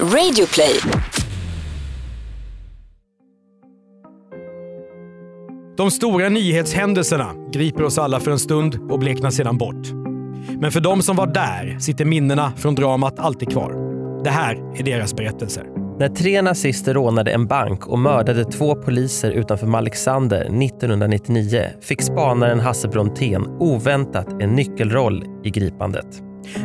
Radioplay. 0.00 0.80
De 5.76 5.90
stora 5.90 6.28
nyhetshändelserna 6.28 7.32
griper 7.52 7.82
oss 7.84 7.98
alla 7.98 8.20
för 8.20 8.30
en 8.30 8.38
stund 8.38 8.78
och 8.90 8.98
bleknar 8.98 9.30
sedan 9.30 9.58
bort. 9.58 9.92
Men 10.60 10.72
för 10.72 10.80
de 10.80 11.02
som 11.02 11.16
var 11.16 11.26
där 11.26 11.76
sitter 11.80 12.04
minnena 12.04 12.52
från 12.56 12.74
dramat 12.74 13.18
alltid 13.18 13.50
kvar. 13.50 13.74
Det 14.24 14.30
här 14.30 14.78
är 14.78 14.82
deras 14.82 15.14
berättelser. 15.14 15.64
När 15.98 16.08
tre 16.08 16.42
nazister 16.42 16.94
rånade 16.94 17.32
en 17.32 17.46
bank 17.46 17.86
och 17.86 17.98
mördade 17.98 18.44
två 18.44 18.74
poliser 18.74 19.30
utanför 19.30 19.66
Malexander 19.66 20.40
1999 20.40 21.66
fick 21.80 22.02
spanaren 22.02 22.60
Hasse 22.60 22.88
Brontén 22.88 23.46
oväntat 23.60 24.42
en 24.42 24.50
nyckelroll 24.50 25.24
i 25.44 25.50
gripandet. 25.50 26.22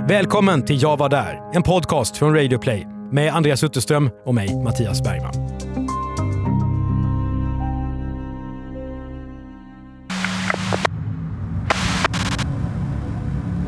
Välkommen 0.07 0.65
till 0.65 0.81
Jag 0.81 0.97
var 0.97 1.09
där, 1.09 1.39
en 1.53 1.63
podcast 1.63 2.17
från 2.17 2.35
Radio 2.35 2.57
Play 2.57 2.98
med 3.11 3.33
Andreas 3.33 3.63
Utterström 3.63 4.09
och 4.25 4.35
mig, 4.35 4.55
Mattias 4.63 5.01
Bergman. 5.01 5.33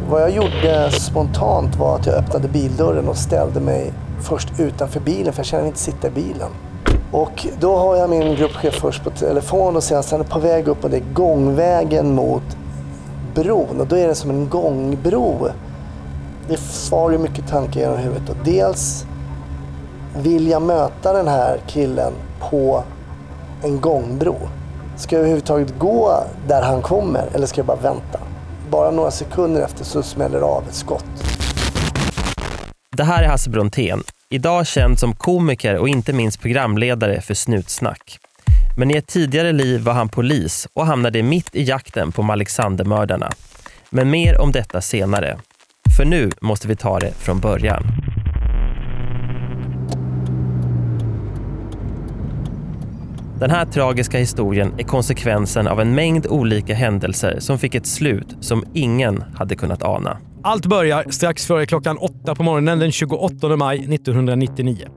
Vad 0.09 0.21
jag 0.21 0.31
gjorde 0.31 0.91
spontant 0.91 1.75
var 1.75 1.95
att 1.95 2.05
jag 2.05 2.15
öppnade 2.15 2.47
bildörren 2.47 3.07
och 3.07 3.17
ställde 3.17 3.59
mig 3.59 3.93
först 4.21 4.59
utanför 4.59 4.99
bilen 4.99 5.33
för 5.33 5.39
jag 5.39 5.45
kände 5.45 5.63
mig 5.63 5.67
inte 5.67 5.79
sitta 5.79 6.07
i 6.07 6.11
bilen. 6.11 6.49
Och 7.11 7.47
då 7.59 7.77
har 7.77 7.95
jag 7.95 8.09
min 8.09 8.35
gruppchef 8.35 8.73
först 8.73 9.03
på 9.03 9.09
telefon 9.09 9.75
och 9.75 9.83
sen, 9.83 10.03
sen 10.03 10.23
på 10.23 10.39
väg 10.39 10.67
upp 10.67 10.83
och 10.83 10.89
det 10.89 10.97
är 10.97 11.13
gångvägen 11.13 12.15
mot 12.15 12.57
bron 13.35 13.81
och 13.81 13.87
då 13.87 13.95
är 13.95 14.07
det 14.07 14.15
som 14.15 14.29
en 14.29 14.49
gångbro. 14.49 15.47
Det 16.47 16.57
far 16.59 17.11
ju 17.11 17.17
mycket 17.17 17.47
tankar 17.47 17.81
genom 17.81 17.97
huvudet. 17.97 18.29
Och 18.29 18.35
dels 18.43 19.05
vill 20.15 20.47
jag 20.47 20.61
möta 20.61 21.13
den 21.13 21.27
här 21.27 21.59
killen 21.67 22.13
på 22.39 22.83
en 23.63 23.81
gångbro. 23.81 24.35
Ska 24.97 25.15
jag 25.15 25.19
överhuvudtaget 25.19 25.79
gå 25.79 26.23
där 26.47 26.61
han 26.61 26.81
kommer 26.81 27.23
eller 27.33 27.47
ska 27.47 27.59
jag 27.59 27.65
bara 27.65 27.77
vänta? 27.77 28.19
Bara 28.69 28.91
några 28.91 29.11
sekunder 29.11 29.61
efter 29.61 29.83
så 29.83 30.03
smäller 30.03 30.39
det 30.39 30.45
av 30.45 30.63
ett 30.69 30.75
skott. 30.75 31.05
Det 32.97 33.03
här 33.03 33.23
är 33.23 33.27
Hasse 33.27 33.49
Brontén, 33.49 34.03
idag 34.29 34.67
känd 34.67 34.99
som 34.99 35.15
komiker 35.15 35.77
och 35.77 35.89
inte 35.89 36.13
minst 36.13 36.41
programledare 36.41 37.21
för 37.21 37.33
Snutsnack. 37.33 38.19
Men 38.77 38.91
i 38.91 38.95
ett 38.95 39.07
tidigare 39.07 39.51
liv 39.51 39.81
var 39.81 39.93
han 39.93 40.09
polis 40.09 40.67
och 40.73 40.85
hamnade 40.85 41.23
mitt 41.23 41.55
i 41.55 41.63
jakten 41.63 42.11
på 42.11 42.21
Alexandermördarna. 42.23 43.31
Men 43.89 44.09
mer 44.09 44.41
om 44.41 44.51
detta 44.51 44.81
senare. 44.81 45.39
För 45.97 46.05
nu 46.05 46.31
måste 46.41 46.67
vi 46.67 46.75
ta 46.75 46.99
det 46.99 47.11
från 47.11 47.39
början. 47.39 47.83
Den 53.41 53.49
här 53.51 53.65
tragiska 53.65 54.17
historien 54.17 54.73
är 54.77 54.83
konsekvensen 54.83 55.67
av 55.67 55.81
en 55.81 55.95
mängd 55.95 56.27
olika 56.27 56.73
händelser 56.73 57.39
som 57.39 57.59
fick 57.59 57.75
ett 57.75 57.85
slut 57.85 58.37
som 58.39 58.63
ingen 58.73 59.23
hade 59.35 59.55
kunnat 59.55 59.83
ana. 59.83 60.17
Allt 60.43 60.65
börjar 60.65 61.05
strax 61.09 61.45
före 61.45 61.65
klockan 61.65 61.97
åtta 61.97 62.35
på 62.35 62.43
morgonen 62.43 62.79
den 62.79 62.91
28 62.91 63.57
maj 63.57 63.77
1999. 63.77 64.87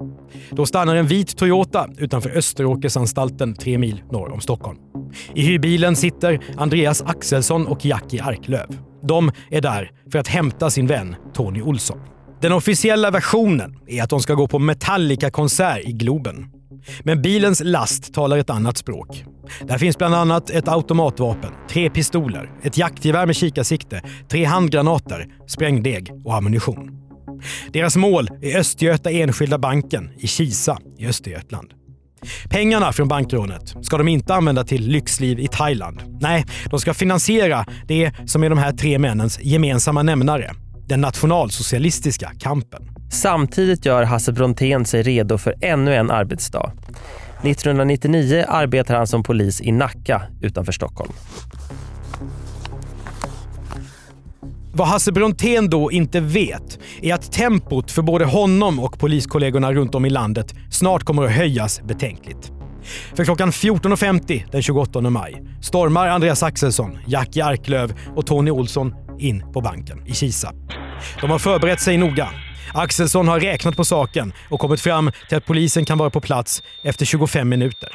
Då 0.51 0.67
stannar 0.67 0.97
en 0.97 1.07
vit 1.07 1.37
Toyota 1.37 1.89
utanför 1.99 2.31
Österåkersanstalten 2.31 3.55
tre 3.55 3.79
mil 3.79 4.03
norr 4.13 4.33
om 4.33 4.41
Stockholm. 4.41 4.79
I 5.35 5.43
hyrbilen 5.43 5.97
sitter 5.97 6.41
Andreas 6.57 7.03
Axelsson 7.03 7.67
och 7.67 7.85
Jackie 7.85 8.25
Arklöv. 8.25 8.79
De 9.03 9.31
är 9.51 9.61
där 9.61 9.91
för 10.13 10.19
att 10.19 10.29
hämta 10.29 10.71
sin 10.71 10.87
vän 10.87 11.17
Tony 11.35 11.63
Olsson. 11.63 11.99
Den 12.41 12.53
officiella 12.53 13.11
versionen 13.11 13.77
är 13.87 14.03
att 14.03 14.11
de 14.11 14.21
ska 14.21 14.35
gå 14.35 14.49
på 14.49 14.59
Metallica-konsert 14.59 15.81
i 15.85 15.93
Globen. 15.93 16.51
Men 17.01 17.23
bilens 17.23 17.63
last 17.65 18.15
talar 18.15 18.39
ett 18.39 18.51
annat 18.51 18.77
språk. 18.77 19.25
Där 19.61 19.79
finns 19.79 19.99
bland 19.99 20.15
annat 20.15 20.51
ett 20.51 20.69
automatvapen, 20.69 21.53
tre 21.71 21.91
pistoler, 21.91 22.51
ett 22.63 22.79
jaktgevär 22.79 23.27
med 23.27 23.37
kikarsikte, 23.37 24.03
tre 24.29 24.45
handgranater, 24.45 25.27
sprängdeg 25.47 26.11
och 26.25 26.35
ammunition. 26.35 27.01
Deras 27.73 27.97
mål 27.97 28.29
är 28.43 28.59
Östgöta 28.59 29.11
Enskilda 29.11 29.59
Banken 29.59 30.11
i 30.19 30.27
Kisa 30.27 30.79
i 30.99 31.07
Östergötland. 31.07 31.73
Pengarna 32.51 32.93
från 32.93 33.09
bankrånet 33.09 33.75
ska 33.83 33.99
de 33.99 34.09
inte 34.09 34.35
använda 34.35 34.65
till 34.65 34.89
lyxliv 34.89 35.41
i 35.41 35.49
Thailand. 35.49 36.03
Nej, 36.21 36.45
de 36.71 36.81
ska 36.81 36.95
finansiera 36.95 37.67
det 37.89 38.13
som 38.27 38.45
är 38.45 38.51
de 38.51 38.59
här 38.59 38.73
tre 38.73 38.99
männens 38.99 39.39
gemensamma 39.43 40.03
nämnare. 40.03 40.51
Den 40.89 41.01
nationalsocialistiska 41.01 42.31
kampen. 42.39 42.94
Samtidigt 43.15 43.87
gör 43.87 44.03
Hasse 44.03 44.33
Brontén 44.33 44.85
sig 44.85 45.03
redo 45.03 45.39
för 45.39 45.55
ännu 45.61 45.95
en 45.95 46.11
arbetsdag. 46.11 46.73
1999 47.43 48.45
arbetar 48.49 48.97
han 48.97 49.07
som 49.07 49.23
polis 49.23 49.61
i 49.61 49.73
Nacka 49.73 50.23
utanför 50.41 50.73
Stockholm. 50.73 51.13
Vad 54.73 54.89
Hasse 54.89 55.13
Brontén 55.13 55.71
då 55.71 55.93
inte 55.93 56.21
vet 56.21 56.79
är 57.03 57.15
att 57.15 57.33
tempot 57.33 57.91
för 57.91 58.03
både 58.03 58.25
honom 58.25 58.81
och 58.81 58.99
poliskollegorna 58.99 59.73
runt 59.73 59.95
om 59.95 60.05
i 60.05 60.11
landet 60.11 60.55
snart 60.71 61.05
kommer 61.05 61.25
att 61.25 61.33
höjas 61.33 61.83
betänkligt. 61.83 62.53
För 63.15 63.25
klockan 63.25 63.51
14.50 63.51 64.45
den 64.51 64.63
28 64.63 65.01
maj 65.01 65.43
stormar 65.63 66.09
Andreas 66.09 66.43
Axelsson, 66.43 66.99
Jackie 67.07 67.45
Arklöv 67.45 67.95
och 68.17 68.27
Tony 68.27 68.51
Olsson 68.51 68.95
in 69.19 69.53
på 69.53 69.61
banken 69.61 70.07
i 70.07 70.13
Kisa. 70.13 70.53
De 71.21 71.31
har 71.31 71.39
förberett 71.39 71.81
sig 71.81 71.97
noga. 71.97 72.29
Axelsson 72.77 73.29
har 73.29 73.41
räknat 73.41 73.77
på 73.77 73.85
saken 73.85 74.33
och 74.49 74.61
kommit 74.61 74.81
fram 74.81 75.13
till 75.29 75.37
att 75.37 75.47
polisen 75.47 75.85
kan 75.85 75.99
vara 75.99 76.11
på 76.11 76.21
plats 76.21 76.63
efter 76.83 77.05
25 77.05 77.49
minuter. 77.49 77.89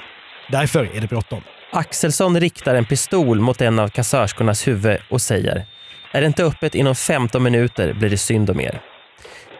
Därför 0.51 0.89
är 0.95 1.01
det 1.01 1.07
bråttom. 1.07 1.41
Axelsson 1.71 2.39
riktar 2.39 2.75
en 2.75 2.85
pistol 2.85 3.39
mot 3.39 3.61
en 3.61 3.79
av 3.79 3.87
kassörskornas 3.87 4.67
huvud 4.67 4.97
och 5.09 5.21
säger 5.21 5.65
“Är 6.11 6.21
det 6.21 6.27
inte 6.27 6.43
öppet 6.43 6.75
inom 6.75 6.95
15 6.95 7.43
minuter 7.43 7.93
blir 7.93 8.09
det 8.09 8.17
synd 8.17 8.49
om 8.49 8.59
er”. 8.59 8.81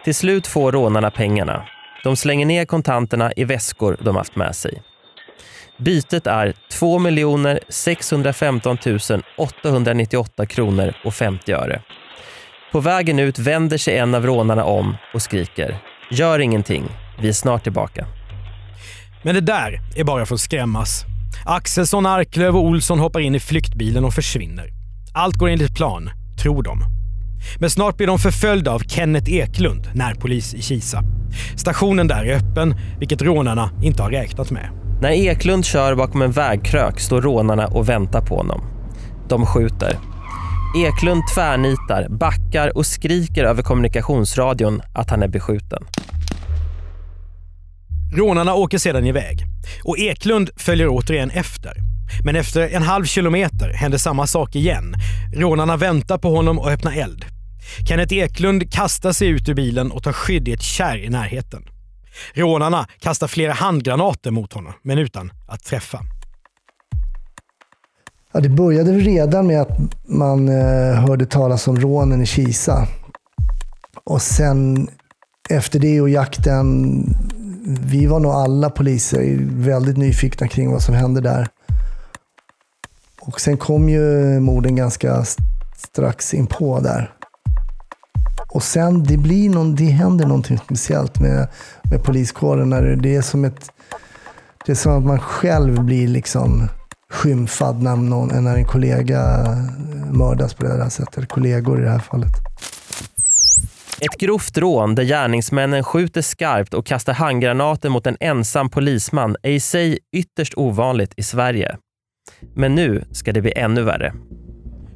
Till 0.03 0.15
slut 0.15 0.47
får 0.47 0.71
rånarna 0.71 1.11
pengarna. 1.11 1.63
De 2.03 2.15
slänger 2.15 2.45
ner 2.45 2.65
kontanterna 2.65 3.31
i 3.35 3.43
väskor 3.43 3.97
de 4.01 4.15
haft 4.15 4.35
med 4.35 4.55
sig. 4.55 4.81
Bytet 5.77 6.27
är 6.27 6.53
2 6.71 6.99
615 7.69 8.77
898 9.37 10.45
kronor 10.45 10.93
och 11.03 11.13
50 11.13 11.51
öre. 11.53 11.81
På 12.71 12.79
vägen 12.79 13.19
ut 13.19 13.39
vänder 13.39 13.77
sig 13.77 13.97
en 13.97 14.15
av 14.15 14.25
rånarna 14.25 14.63
om 14.63 14.95
och 15.13 15.21
skriker 15.21 15.77
“Gör 16.11 16.39
ingenting, 16.39 16.83
vi 17.21 17.29
är 17.29 17.33
snart 17.33 17.63
tillbaka”. 17.63 18.07
Men 19.23 19.35
det 19.35 19.41
där 19.41 19.81
är 19.95 20.03
bara 20.03 20.25
för 20.25 20.35
att 20.35 20.41
skrämmas. 20.41 21.05
Axelsson, 21.45 22.05
Arklöv 22.05 22.55
och 22.55 22.63
Olsson 22.63 22.99
hoppar 22.99 23.19
in 23.19 23.35
i 23.35 23.39
flyktbilen 23.39 24.05
och 24.05 24.13
försvinner. 24.13 24.69
Allt 25.13 25.35
går 25.35 25.49
enligt 25.49 25.75
plan, 25.75 26.09
tror 26.41 26.63
de. 26.63 26.83
Men 27.59 27.69
snart 27.69 27.97
blir 27.97 28.07
de 28.07 28.19
förföljda 28.19 28.71
av 28.71 28.79
Kenneth 28.79 29.33
Eklund, 29.33 29.89
närpolis 29.93 30.53
i 30.53 30.61
Kisa. 30.61 31.03
Stationen 31.55 32.07
där 32.07 32.25
är 32.25 32.35
öppen, 32.35 32.75
vilket 32.99 33.21
rånarna 33.21 33.71
inte 33.83 34.03
har 34.03 34.11
räknat 34.11 34.51
med. 34.51 34.69
När 35.01 35.09
Eklund 35.09 35.65
kör 35.65 35.95
bakom 35.95 36.21
en 36.21 36.31
vägkrök 36.31 36.99
står 36.99 37.21
rånarna 37.21 37.67
och 37.67 37.89
väntar 37.89 38.21
på 38.21 38.35
honom. 38.35 38.61
De 39.29 39.45
skjuter. 39.45 39.97
Eklund 40.75 41.23
tvärnitar, 41.35 42.07
backar 42.09 42.77
och 42.77 42.85
skriker 42.85 43.43
över 43.43 43.63
kommunikationsradion 43.63 44.81
att 44.93 45.09
han 45.09 45.23
är 45.23 45.27
beskjuten. 45.27 45.83
Rånarna 48.15 48.53
åker 48.53 48.77
sedan 48.77 49.05
iväg 49.05 49.45
och 49.83 49.99
Eklund 49.99 50.49
följer 50.57 50.87
återigen 50.89 51.29
efter. 51.29 51.73
Men 52.23 52.35
efter 52.35 52.69
en 52.69 52.83
halv 52.83 53.05
kilometer 53.05 53.73
händer 53.73 53.97
samma 53.97 54.27
sak 54.27 54.55
igen. 54.55 54.95
Rånarna 55.35 55.77
väntar 55.77 56.17
på 56.17 56.35
honom 56.35 56.59
och 56.59 56.71
öppnar 56.71 56.91
eld. 56.91 57.25
Kenneth 57.87 58.13
Eklund 58.13 58.71
kastar 58.71 59.11
sig 59.11 59.27
ut 59.27 59.49
ur 59.49 59.53
bilen 59.53 59.91
och 59.91 60.03
tar 60.03 60.13
skydd 60.13 60.47
i 60.47 60.51
ett 60.51 60.63
kärr 60.63 60.97
i 60.97 61.09
närheten. 61.09 61.63
Rånarna 62.33 62.87
kastar 62.99 63.27
flera 63.27 63.53
handgranater 63.53 64.31
mot 64.31 64.53
honom, 64.53 64.73
men 64.83 64.97
utan 64.97 65.31
att 65.47 65.63
träffa. 65.63 65.99
Ja, 68.33 68.39
det 68.39 68.49
började 68.49 68.91
redan 68.91 69.47
med 69.47 69.61
att 69.61 69.77
man 70.07 70.49
eh, 70.49 70.93
hörde 70.93 71.25
talas 71.25 71.67
om 71.67 71.79
rånen 71.79 72.21
i 72.21 72.25
Kisa. 72.25 72.87
Och 74.03 74.21
sen 74.21 74.89
efter 75.49 75.79
det 75.79 76.01
och 76.01 76.09
jakten, 76.09 77.03
vi 77.65 78.05
var 78.05 78.19
nog 78.19 78.31
alla 78.31 78.69
poliser 78.69 79.37
väldigt 79.41 79.97
nyfikna 79.97 80.47
kring 80.47 80.71
vad 80.71 80.81
som 80.81 80.95
hände 80.95 81.21
där. 81.21 81.47
Och 83.21 83.41
sen 83.41 83.57
kom 83.57 83.89
ju 83.89 84.39
morden 84.39 84.75
ganska 84.75 85.25
strax 85.77 86.33
inpå 86.33 86.79
där. 86.79 87.13
Och 88.49 88.63
sen, 88.63 89.03
det, 89.03 89.17
blir 89.17 89.49
någon, 89.49 89.75
det 89.75 89.85
händer 89.85 90.25
någonting 90.25 90.57
speciellt 90.57 91.19
med, 91.19 91.47
med 91.91 92.03
poliskåren. 92.03 92.69
När 92.69 92.81
det, 92.95 93.15
är 93.15 93.21
som 93.21 93.45
ett, 93.45 93.71
det 94.65 94.71
är 94.71 94.75
som 94.75 94.97
att 94.97 95.05
man 95.05 95.19
själv 95.19 95.83
blir 95.83 96.07
liksom 96.07 96.67
skymfad 97.09 97.83
när, 97.83 97.95
någon, 97.95 98.43
när 98.43 98.55
en 98.55 98.65
kollega 98.65 99.45
mördas 100.11 100.53
på 100.53 100.63
det 100.63 100.83
här 100.83 100.89
sättet. 100.89 101.29
Kollegor 101.29 101.79
i 101.79 101.83
det 101.83 101.89
här 101.89 101.99
fallet. 101.99 102.31
Ett 104.01 104.19
grovt 104.19 104.57
rån 104.57 104.95
där 104.95 105.03
gärningsmännen 105.03 105.83
skjuter 105.83 106.21
skarpt 106.21 106.73
och 106.73 106.85
kastar 106.85 107.13
handgranater 107.13 107.89
mot 107.89 108.07
en 108.07 108.17
ensam 108.19 108.69
polisman 108.69 109.35
är 109.43 109.51
i 109.51 109.59
sig 109.59 109.99
ytterst 110.15 110.53
ovanligt 110.57 111.13
i 111.17 111.23
Sverige. 111.23 111.77
Men 112.55 112.75
nu 112.75 113.03
ska 113.11 113.33
det 113.33 113.41
bli 113.41 113.53
ännu 113.55 113.81
värre. 113.81 114.13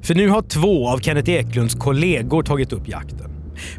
För 0.02 0.16
nu 0.16 0.30
har 0.30 0.42
två 0.42 0.90
av 0.90 0.98
Kenneth 0.98 1.30
Eklunds 1.30 1.76
kollegor 1.76 2.44
tagit 2.44 2.74
upp 2.74 2.88
jakten. 2.88 3.32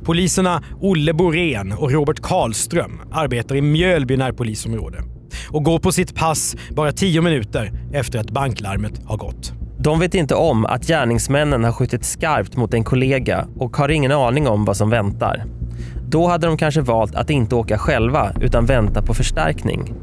Poliserna 0.05 0.63
Olle 0.81 1.13
Borén 1.13 1.73
och 1.73 1.93
Robert 1.93 2.21
Karlström 2.21 3.01
arbetar 3.13 3.57
i 3.57 3.63
Mjölby 3.63 4.17
närpolisområde 4.17 5.14
och 5.49 5.65
går 5.65 5.79
på 5.79 5.93
sitt 5.93 6.15
pass 6.15 6.57
bara 6.71 6.93
tio 6.93 7.21
minuter 7.21 7.73
efter 7.93 8.19
att 8.19 8.31
banklarmet 8.31 9.01
har 9.05 9.17
gått. 9.17 9.53
De 9.79 10.01
vet 10.01 10.15
inte 10.15 10.35
om 10.35 10.65
att 10.67 10.87
gärningsmännen 10.87 11.65
har 11.65 11.73
skjutit 11.73 12.05
skarpt 12.05 12.57
mot 12.57 12.75
en 12.75 12.85
kollega 12.85 13.47
och 13.57 13.77
har 13.77 13.89
ingen 13.89 14.13
aning 14.13 14.49
om 14.49 14.65
vad 14.65 14.77
som 14.77 14.91
väntar. 14.91 15.45
Då 16.09 16.29
hade 16.29 16.47
de 16.47 16.57
kanske 16.57 16.81
valt 16.81 17.15
att 17.15 17.31
inte 17.31 17.55
åka 17.55 17.79
själva 17.79 18.33
utan 18.41 18.67
vänta 18.67 19.03
på 19.03 19.15
förstärkning. 19.15 19.95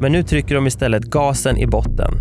Men 0.00 0.12
nu 0.12 0.22
trycker 0.22 0.54
de 0.54 0.66
istället 0.66 1.02
gasen 1.02 1.56
i 1.56 1.66
botten. 1.66 2.14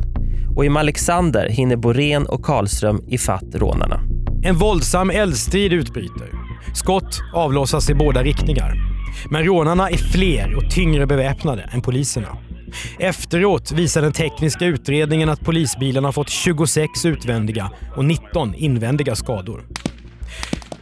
Och 0.55 0.65
i 0.65 0.69
Alexander 0.69 1.49
hinner 1.49 1.75
Borén 1.75 2.25
och 2.25 2.45
Karlström 2.45 3.01
ifatt 3.07 3.55
rånarna. 3.55 4.01
En 4.43 4.55
våldsam 4.55 5.09
eldstrid 5.09 5.73
utbryter. 5.73 6.29
Skott 6.73 7.21
avlossas 7.33 7.89
i 7.89 7.93
båda 7.93 8.23
riktningar. 8.23 8.90
Men 9.29 9.43
rånarna 9.43 9.89
är 9.89 9.97
fler 9.97 10.55
och 10.55 10.71
tyngre 10.71 11.05
beväpnade 11.05 11.69
än 11.73 11.81
poliserna. 11.81 12.37
Efteråt 12.99 13.71
visar 13.71 14.01
den 14.01 14.11
tekniska 14.11 14.65
utredningen 14.65 15.29
att 15.29 15.41
polisbilen 15.41 16.03
har 16.03 16.11
fått 16.11 16.29
26 16.29 17.05
utvändiga 17.05 17.71
och 17.95 18.05
19 18.05 18.55
invändiga 18.55 19.15
skador. 19.15 19.65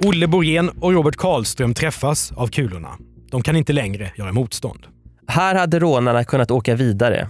Olle 0.05 0.27
Borén 0.27 0.69
och 0.69 0.93
Robert 0.93 1.15
Karlström 1.15 1.73
träffas 1.73 2.31
av 2.31 2.47
kulorna. 2.47 2.97
De 3.31 3.41
kan 3.41 3.55
inte 3.55 3.73
längre 3.73 4.11
göra 4.17 4.31
motstånd. 4.31 4.87
Här 5.27 5.55
hade 5.55 5.79
rånarna 5.79 6.23
kunnat 6.23 6.51
åka 6.51 6.75
vidare. 6.75 7.27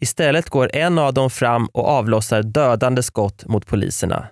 Istället 0.00 0.50
går 0.50 0.70
en 0.76 0.98
av 0.98 1.14
dem 1.14 1.30
fram 1.30 1.66
och 1.66 1.88
avlossar 1.88 2.42
dödande 2.42 3.02
skott 3.02 3.44
mot 3.46 3.66
poliserna 3.66 4.26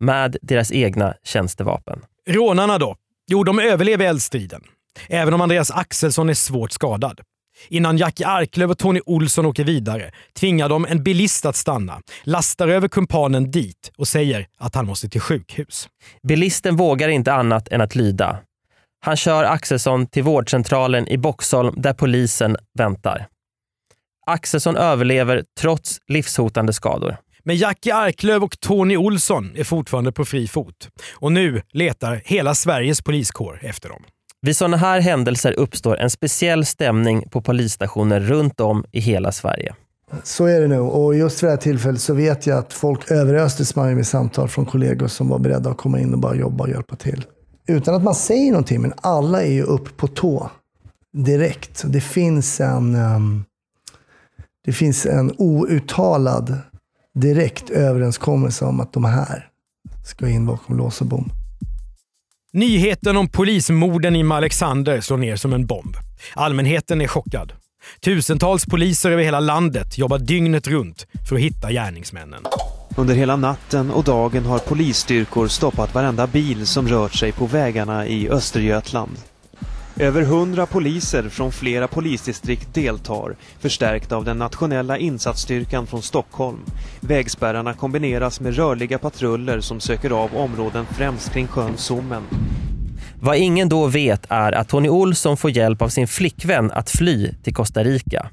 med 0.00 0.36
deras 0.42 0.72
egna 0.72 1.14
tjänstevapen. 1.24 2.00
Rånarna 2.28 2.78
då? 2.78 2.96
Jo, 3.26 3.44
de 3.44 3.58
överlever 3.58 4.04
eldstriden. 4.04 4.62
Även 5.08 5.34
om 5.34 5.40
Andreas 5.40 5.70
Axelsson 5.70 6.28
är 6.28 6.34
svårt 6.34 6.72
skadad. 6.72 7.20
Innan 7.68 7.98
Jackie 7.98 8.26
Arklöv 8.26 8.70
och 8.70 8.78
Tony 8.78 9.00
Olsson 9.06 9.46
åker 9.46 9.64
vidare 9.64 10.12
tvingar 10.38 10.68
de 10.68 10.86
en 10.86 11.02
bilist 11.02 11.46
att 11.46 11.56
stanna, 11.56 12.00
lastar 12.24 12.68
över 12.68 12.88
kumpanen 12.88 13.50
dit 13.50 13.92
och 13.98 14.08
säger 14.08 14.46
att 14.58 14.74
han 14.74 14.86
måste 14.86 15.08
till 15.08 15.20
sjukhus. 15.20 15.88
Bilisten 16.28 16.76
vågar 16.76 17.08
inte 17.08 17.32
annat 17.32 17.68
än 17.68 17.80
att 17.80 17.94
lyda. 17.94 18.38
Han 19.04 19.16
kör 19.16 19.44
Axelsson 19.44 20.06
till 20.06 20.22
vårdcentralen 20.22 21.08
i 21.08 21.18
Boxholm 21.18 21.74
där 21.76 21.92
polisen 21.92 22.56
väntar. 22.78 23.26
Axelsson 24.26 24.76
överlever 24.76 25.44
trots 25.60 25.98
livshotande 26.08 26.72
skador. 26.72 27.16
Men 27.44 27.56
Jackie 27.56 27.94
Arklöv 27.94 28.44
och 28.44 28.60
Tony 28.60 28.96
Olsson 28.96 29.52
är 29.56 29.64
fortfarande 29.64 30.12
på 30.12 30.24
fri 30.24 30.48
fot 30.48 30.88
och 31.12 31.32
nu 31.32 31.62
letar 31.72 32.22
hela 32.24 32.54
Sveriges 32.54 33.02
poliskår 33.02 33.60
efter 33.62 33.88
dem. 33.88 34.02
Vid 34.42 34.56
sådana 34.56 34.76
här 34.76 35.00
händelser 35.00 35.54
uppstår 35.58 35.96
en 35.96 36.10
speciell 36.10 36.64
stämning 36.64 37.28
på 37.30 37.40
polisstationer 37.40 38.20
runt 38.20 38.60
om 38.60 38.84
i 38.92 39.00
hela 39.00 39.32
Sverige. 39.32 39.74
Så 40.22 40.46
är 40.46 40.60
det 40.60 40.68
nu. 40.68 40.78
Och 40.78 41.14
just 41.14 41.42
vid 41.42 41.48
det 41.48 41.52
här 41.52 41.56
tillfället 41.56 42.00
så 42.00 42.14
vet 42.14 42.46
jag 42.46 42.58
att 42.58 42.72
folk 42.72 43.10
överöstes 43.10 43.76
med 43.76 44.06
samtal 44.06 44.48
från 44.48 44.66
kollegor 44.66 45.06
som 45.06 45.28
var 45.28 45.38
beredda 45.38 45.70
att 45.70 45.76
komma 45.76 46.00
in 46.00 46.12
och 46.12 46.18
bara 46.18 46.34
jobba 46.34 46.64
och 46.64 46.70
hjälpa 46.70 46.96
till. 46.96 47.24
Utan 47.66 47.94
att 47.94 48.02
man 48.02 48.14
säger 48.14 48.50
någonting, 48.50 48.80
men 48.80 48.92
alla 48.96 49.42
är 49.42 49.52
ju 49.52 49.62
upp 49.62 49.96
på 49.96 50.06
tå 50.06 50.50
direkt. 51.12 51.82
Det 51.86 52.00
finns 52.00 52.60
en, 52.60 52.94
um, 52.94 53.44
det 54.64 54.72
finns 54.72 55.06
en 55.06 55.32
outtalad 55.38 56.56
direkt 57.14 57.70
överenskommelse 57.70 58.64
om 58.64 58.80
att 58.80 58.92
de 58.92 59.04
här 59.04 59.48
ska 60.06 60.28
in 60.28 60.46
bakom 60.46 60.76
lås 60.76 61.00
och 61.00 61.06
bom. 61.06 61.32
Nyheten 62.52 63.16
om 63.16 63.28
polismorden 63.28 64.16
i 64.16 64.32
Alexander 64.32 65.00
slår 65.00 65.16
ner 65.16 65.36
som 65.36 65.52
en 65.52 65.66
bomb. 65.66 65.96
Allmänheten 66.34 67.00
är 67.00 67.06
chockad. 67.06 67.52
Tusentals 68.04 68.66
poliser 68.66 69.10
över 69.10 69.22
hela 69.22 69.40
landet 69.40 69.98
jobbar 69.98 70.18
dygnet 70.18 70.66
runt 70.66 71.06
för 71.28 71.36
att 71.36 71.42
hitta 71.42 71.72
gärningsmännen. 71.72 72.42
Under 72.96 73.14
hela 73.14 73.36
natten 73.36 73.90
och 73.90 74.04
dagen 74.04 74.44
har 74.44 74.58
polisstyrkor 74.58 75.48
stoppat 75.48 75.94
varenda 75.94 76.26
bil 76.26 76.66
som 76.66 76.88
rört 76.88 77.14
sig 77.14 77.32
på 77.32 77.46
vägarna 77.46 78.06
i 78.06 78.28
Östergötland. 78.28 79.16
Över 80.00 80.22
hundra 80.22 80.66
poliser 80.66 81.28
från 81.28 81.52
flera 81.52 81.88
polisdistrikt 81.88 82.74
deltar, 82.74 83.36
förstärkta 83.58 84.16
av 84.16 84.24
den 84.24 84.38
nationella 84.38 84.98
insatsstyrkan 84.98 85.86
från 85.86 86.02
Stockholm. 86.02 86.58
Vägspärrarna 87.00 87.74
kombineras 87.74 88.40
med 88.40 88.56
rörliga 88.56 88.98
patruller 88.98 89.60
som 89.60 89.80
söker 89.80 90.10
av 90.10 90.36
områden 90.36 90.86
främst 90.90 91.32
kring 91.32 91.46
sjön 91.46 91.76
Sommen. 91.76 92.22
Vad 93.20 93.36
ingen 93.36 93.68
då 93.68 93.86
vet 93.86 94.26
är 94.28 94.52
att 94.52 94.68
Tony 94.68 94.88
Olsson 94.88 95.36
får 95.36 95.50
hjälp 95.50 95.82
av 95.82 95.88
sin 95.88 96.08
flickvän 96.08 96.70
att 96.70 96.90
fly 96.90 97.32
till 97.42 97.54
Costa 97.54 97.84
Rica. 97.84 98.30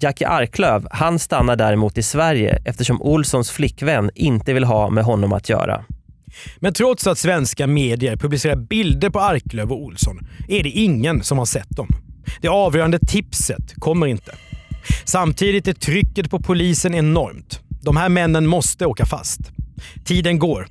Jackie 0.00 0.28
Arklöv, 0.28 0.86
han 0.90 1.18
stannar 1.18 1.56
däremot 1.56 1.98
i 1.98 2.02
Sverige 2.02 2.62
eftersom 2.64 3.02
Olssons 3.02 3.50
flickvän 3.50 4.10
inte 4.14 4.52
vill 4.52 4.64
ha 4.64 4.90
med 4.90 5.04
honom 5.04 5.32
att 5.32 5.48
göra. 5.48 5.84
Men 6.58 6.72
trots 6.72 7.06
att 7.06 7.18
svenska 7.18 7.66
medier 7.66 8.16
publicerar 8.16 8.56
bilder 8.56 9.10
på 9.10 9.20
Arklöv 9.20 9.72
och 9.72 9.82
Olsson 9.82 10.18
är 10.48 10.62
det 10.62 10.70
ingen 10.70 11.22
som 11.22 11.38
har 11.38 11.46
sett 11.46 11.76
dem. 11.76 11.88
Det 12.40 12.48
avgörande 12.48 12.98
tipset 12.98 13.74
kommer 13.74 14.06
inte. 14.06 14.32
Samtidigt 15.04 15.68
är 15.68 15.72
trycket 15.72 16.30
på 16.30 16.40
polisen 16.40 16.94
enormt. 16.94 17.60
De 17.82 17.96
här 17.96 18.08
männen 18.08 18.46
måste 18.46 18.86
åka 18.86 19.06
fast. 19.06 19.40
Tiden 20.04 20.38
går. 20.38 20.66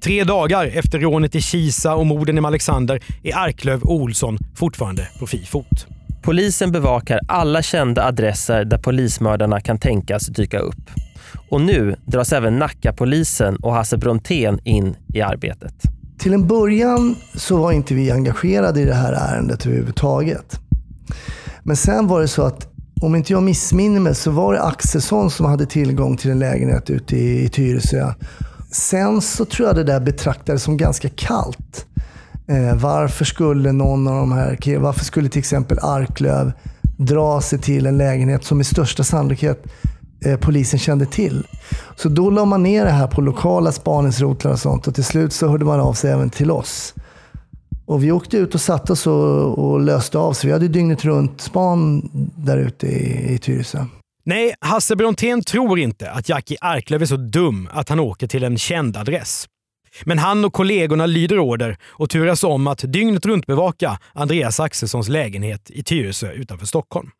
Tre 0.00 0.24
dagar 0.24 0.66
efter 0.66 0.98
rånet 0.98 1.34
i 1.34 1.40
Kisa 1.40 1.94
och 1.94 2.06
morden 2.06 2.38
i 2.38 2.40
Alexander 2.40 3.00
är 3.22 3.36
Arklöv 3.36 3.82
och 3.82 3.94
Olsson 3.94 4.38
fortfarande 4.54 5.08
på 5.18 5.26
fri 5.26 5.44
fot. 5.44 5.86
Polisen 6.22 6.72
bevakar 6.72 7.20
alla 7.28 7.62
kända 7.62 8.04
adresser 8.04 8.64
där 8.64 8.78
polismördarna 8.78 9.60
kan 9.60 9.78
tänkas 9.78 10.26
dyka 10.26 10.58
upp. 10.58 10.90
Och 11.48 11.60
nu 11.60 11.96
dras 12.04 12.32
även 12.32 12.58
Nackapolisen 12.58 13.56
och 13.56 13.74
Hasse 13.74 13.96
Brontén 13.96 14.60
in 14.64 14.96
i 15.14 15.20
arbetet. 15.20 15.74
Till 16.18 16.34
en 16.34 16.46
början 16.46 17.16
så 17.34 17.56
var 17.56 17.72
inte 17.72 17.94
vi 17.94 18.10
engagerade 18.10 18.80
i 18.80 18.84
det 18.84 18.94
här 18.94 19.12
ärendet 19.12 19.66
överhuvudtaget. 19.66 20.60
Men 21.62 21.76
sen 21.76 22.06
var 22.06 22.20
det 22.20 22.28
så 22.28 22.42
att, 22.42 22.68
om 23.02 23.14
inte 23.14 23.32
jag 23.32 23.42
missminner 23.42 24.00
mig, 24.00 24.14
så 24.14 24.30
var 24.30 24.52
det 24.52 24.62
Axelsson 24.62 25.30
som 25.30 25.46
hade 25.46 25.66
tillgång 25.66 26.16
till 26.16 26.30
en 26.30 26.38
lägenhet 26.38 26.90
ute 26.90 27.16
i, 27.16 27.44
i 27.44 27.48
Tyresö. 27.48 28.14
Sen 28.72 29.20
så 29.20 29.44
tror 29.44 29.68
jag 29.68 29.76
det 29.76 29.84
där 29.84 30.00
betraktades 30.00 30.62
som 30.62 30.76
ganska 30.76 31.08
kallt. 31.08 31.86
Eh, 32.46 32.76
varför 32.76 33.24
skulle 33.24 33.72
någon 33.72 34.08
av 34.08 34.16
de 34.16 34.32
här, 34.32 34.78
varför 34.78 35.04
skulle 35.04 35.28
till 35.28 35.38
exempel 35.38 35.78
Arklöv 35.82 36.52
dra 36.96 37.40
sig 37.40 37.58
till 37.58 37.86
en 37.86 37.98
lägenhet 37.98 38.44
som 38.44 38.56
med 38.56 38.66
största 38.66 39.04
sannolikhet 39.04 39.64
Eh, 40.24 40.36
polisen 40.36 40.78
kände 40.78 41.06
till. 41.06 41.46
Så 41.96 42.08
då 42.08 42.30
la 42.30 42.44
man 42.44 42.62
ner 42.62 42.84
det 42.84 42.90
här 42.90 43.06
på 43.06 43.20
lokala 43.20 43.72
spaningsrotlar 43.72 44.52
och 44.52 44.58
sånt 44.58 44.86
och 44.86 44.94
till 44.94 45.04
slut 45.04 45.32
så 45.32 45.48
hörde 45.48 45.64
man 45.64 45.80
av 45.80 45.92
sig 45.92 46.10
även 46.12 46.30
till 46.30 46.50
oss. 46.50 46.94
Och 47.86 48.04
vi 48.04 48.12
åkte 48.12 48.36
ut 48.36 48.54
och 48.54 48.60
satte 48.60 48.92
oss 48.92 49.06
och, 49.06 49.58
och 49.58 49.80
löste 49.80 50.18
av, 50.18 50.32
så 50.32 50.46
vi 50.46 50.52
hade 50.52 50.68
dygnet 50.68 51.04
runt 51.04 51.40
span 51.40 52.10
där 52.36 52.58
ute 52.58 52.86
i, 52.86 53.34
i 53.34 53.38
Tyresö. 53.38 53.84
Nej, 54.24 54.54
Hasse 54.60 54.96
Brontén 54.96 55.42
tror 55.42 55.78
inte 55.78 56.10
att 56.10 56.28
Jackie 56.28 56.56
Arklöv 56.60 57.02
är 57.02 57.06
så 57.06 57.16
dum 57.16 57.68
att 57.72 57.88
han 57.88 58.00
åker 58.00 58.26
till 58.26 58.44
en 58.44 58.58
känd 58.58 58.96
adress. 58.96 59.46
Men 60.04 60.18
han 60.18 60.44
och 60.44 60.52
kollegorna 60.52 61.06
lyder 61.06 61.38
order 61.38 61.76
och 61.84 62.10
turas 62.10 62.44
om 62.44 62.66
att 62.66 62.84
dygnet 62.92 63.26
runt 63.26 63.46
bevaka 63.46 63.98
Andreas 64.12 64.60
Axelssons 64.60 65.08
lägenhet 65.08 65.70
i 65.70 65.82
Tyresö 65.82 66.32
utanför 66.32 66.66
Stockholm. 66.66 67.10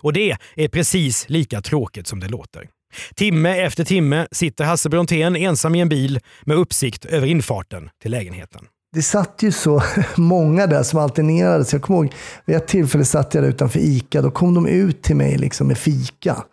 Och 0.00 0.12
det 0.12 0.36
är 0.56 0.68
precis 0.68 1.28
lika 1.28 1.60
tråkigt 1.60 2.06
som 2.06 2.20
det 2.20 2.28
låter. 2.28 2.68
Timme 3.14 3.60
efter 3.60 3.84
timme 3.84 4.26
sitter 4.32 4.64
Hasse 4.64 4.88
Brontén 4.88 5.36
ensam 5.36 5.74
i 5.74 5.80
en 5.80 5.88
bil 5.88 6.20
med 6.42 6.56
uppsikt 6.56 7.04
över 7.04 7.26
infarten 7.26 7.90
till 8.02 8.10
lägenheten. 8.10 8.64
Det 8.94 9.02
satt 9.02 9.42
ju 9.42 9.52
så 9.52 9.82
många 10.16 10.66
där 10.66 10.82
som 10.82 10.98
alternerades. 10.98 11.72
Jag 11.72 11.82
kommer 11.82 12.00
ihåg, 12.00 12.12
vid 12.44 12.56
ett 12.56 12.66
tillfälle 12.66 13.04
satt 13.04 13.34
jag 13.34 13.44
där 13.44 13.48
utanför 13.48 13.78
ICA. 13.80 14.22
Då 14.22 14.30
kom 14.30 14.54
de 14.54 14.66
ut 14.66 15.02
till 15.02 15.16
mig 15.16 15.38
liksom 15.38 15.66
med 15.66 15.78
fika. 15.78 16.44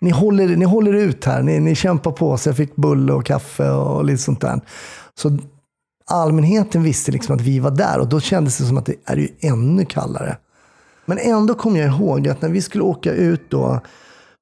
Ni 0.00 0.10
håller, 0.10 0.56
ni 0.56 0.64
håller 0.64 0.92
ut 0.92 1.24
här, 1.24 1.42
ni, 1.42 1.60
ni 1.60 1.74
kämpar 1.74 2.12
på. 2.12 2.36
Så 2.36 2.48
jag 2.48 2.56
fick 2.56 2.76
bulle 2.76 3.12
och 3.12 3.26
kaffe 3.26 3.70
och 3.70 4.04
lite 4.04 4.22
sånt 4.22 4.40
där. 4.40 4.60
Så 5.14 5.38
allmänheten 6.06 6.82
visste 6.82 7.12
liksom 7.12 7.34
att 7.34 7.40
vi 7.40 7.58
var 7.58 7.70
där 7.70 7.98
och 7.98 8.08
då 8.08 8.20
kändes 8.20 8.58
det 8.58 8.64
som 8.64 8.78
att 8.78 8.86
det 8.86 8.94
är 9.04 9.16
ju 9.16 9.28
ännu 9.40 9.84
kallare. 9.84 10.36
Men 11.10 11.18
ändå 11.18 11.54
kommer 11.54 11.80
jag 11.80 11.88
ihåg 11.88 12.28
att 12.28 12.42
när 12.42 12.48
vi 12.48 12.62
skulle 12.62 12.84
åka 12.84 13.12
ut 13.12 13.50
då 13.50 13.80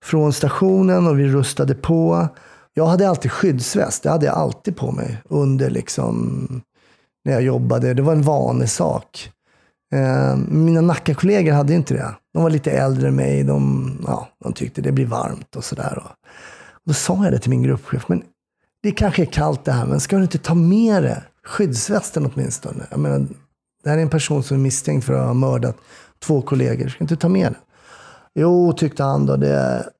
från 0.04 0.32
stationen 0.32 1.06
och 1.06 1.18
vi 1.18 1.28
rustade 1.28 1.74
på. 1.74 2.28
Jag 2.74 2.86
hade 2.86 3.08
alltid 3.08 3.32
skyddsväst. 3.32 4.02
Det 4.02 4.10
hade 4.10 4.26
jag 4.26 4.34
alltid 4.34 4.76
på 4.76 4.92
mig 4.92 5.22
under 5.28 5.70
liksom 5.70 6.62
när 7.24 7.32
jag 7.32 7.42
jobbade. 7.42 7.94
Det 7.94 8.02
var 8.02 8.12
en 8.12 8.22
vanesak. 8.22 9.32
Eh, 9.94 10.36
mina 10.36 10.80
Nackakollegor 10.80 11.52
hade 11.52 11.74
inte 11.74 11.94
det. 11.94 12.14
De 12.34 12.42
var 12.42 12.50
lite 12.50 12.70
äldre 12.70 13.08
än 13.08 13.16
mig. 13.16 13.44
De, 13.44 13.92
ja, 14.06 14.28
de 14.44 14.52
tyckte 14.52 14.80
det 14.80 14.92
blir 14.92 15.06
varmt 15.06 15.56
och 15.56 15.64
sådär. 15.64 16.02
Då 16.86 16.94
sa 16.94 17.24
jag 17.24 17.32
det 17.32 17.38
till 17.38 17.50
min 17.50 17.62
gruppchef. 17.62 18.08
Men 18.08 18.22
det 18.82 18.90
kanske 18.90 19.22
är 19.22 19.26
kallt 19.26 19.64
det 19.64 19.72
här, 19.72 19.86
men 19.86 20.00
ska 20.00 20.16
du 20.16 20.22
inte 20.22 20.38
ta 20.38 20.54
med 20.54 21.02
det? 21.02 21.22
Skyddsvästen 21.44 22.30
åtminstone. 22.34 22.86
Jag 22.90 23.00
menar, 23.00 23.26
det 23.84 23.90
här 23.90 23.98
är 23.98 24.02
en 24.02 24.10
person 24.10 24.42
som 24.42 24.56
är 24.56 24.60
misstänkt 24.60 25.06
för 25.06 25.12
att 25.12 25.26
ha 25.26 25.34
mördat 25.34 25.76
två 26.20 26.42
kollegor. 26.42 26.88
Ska 26.88 26.98
du 26.98 27.04
inte 27.04 27.16
ta 27.16 27.28
med 27.28 27.52
den? 27.52 27.60
Jo, 28.34 28.72
tyckte 28.72 29.02
han 29.02 29.26
då. 29.26 29.36
Det, 29.36 29.90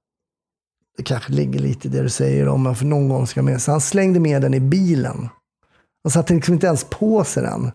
det 0.96 1.02
kanske 1.02 1.32
ligger 1.32 1.60
lite 1.60 1.88
i 1.88 1.90
det 1.90 2.02
du 2.02 2.08
säger 2.08 2.48
om 2.48 2.66
jag 2.66 2.78
för 2.78 2.84
någon 2.84 3.08
gång 3.08 3.26
ska 3.26 3.42
med. 3.42 3.62
Så 3.62 3.70
han 3.70 3.80
slängde 3.80 4.20
med 4.20 4.42
den 4.42 4.54
i 4.54 4.60
bilen. 4.60 5.28
Han 6.04 6.10
satte 6.10 6.34
liksom 6.34 6.54
inte 6.54 6.66
ens 6.66 6.84
på 6.84 7.24
sig 7.24 7.42
den. 7.42 7.72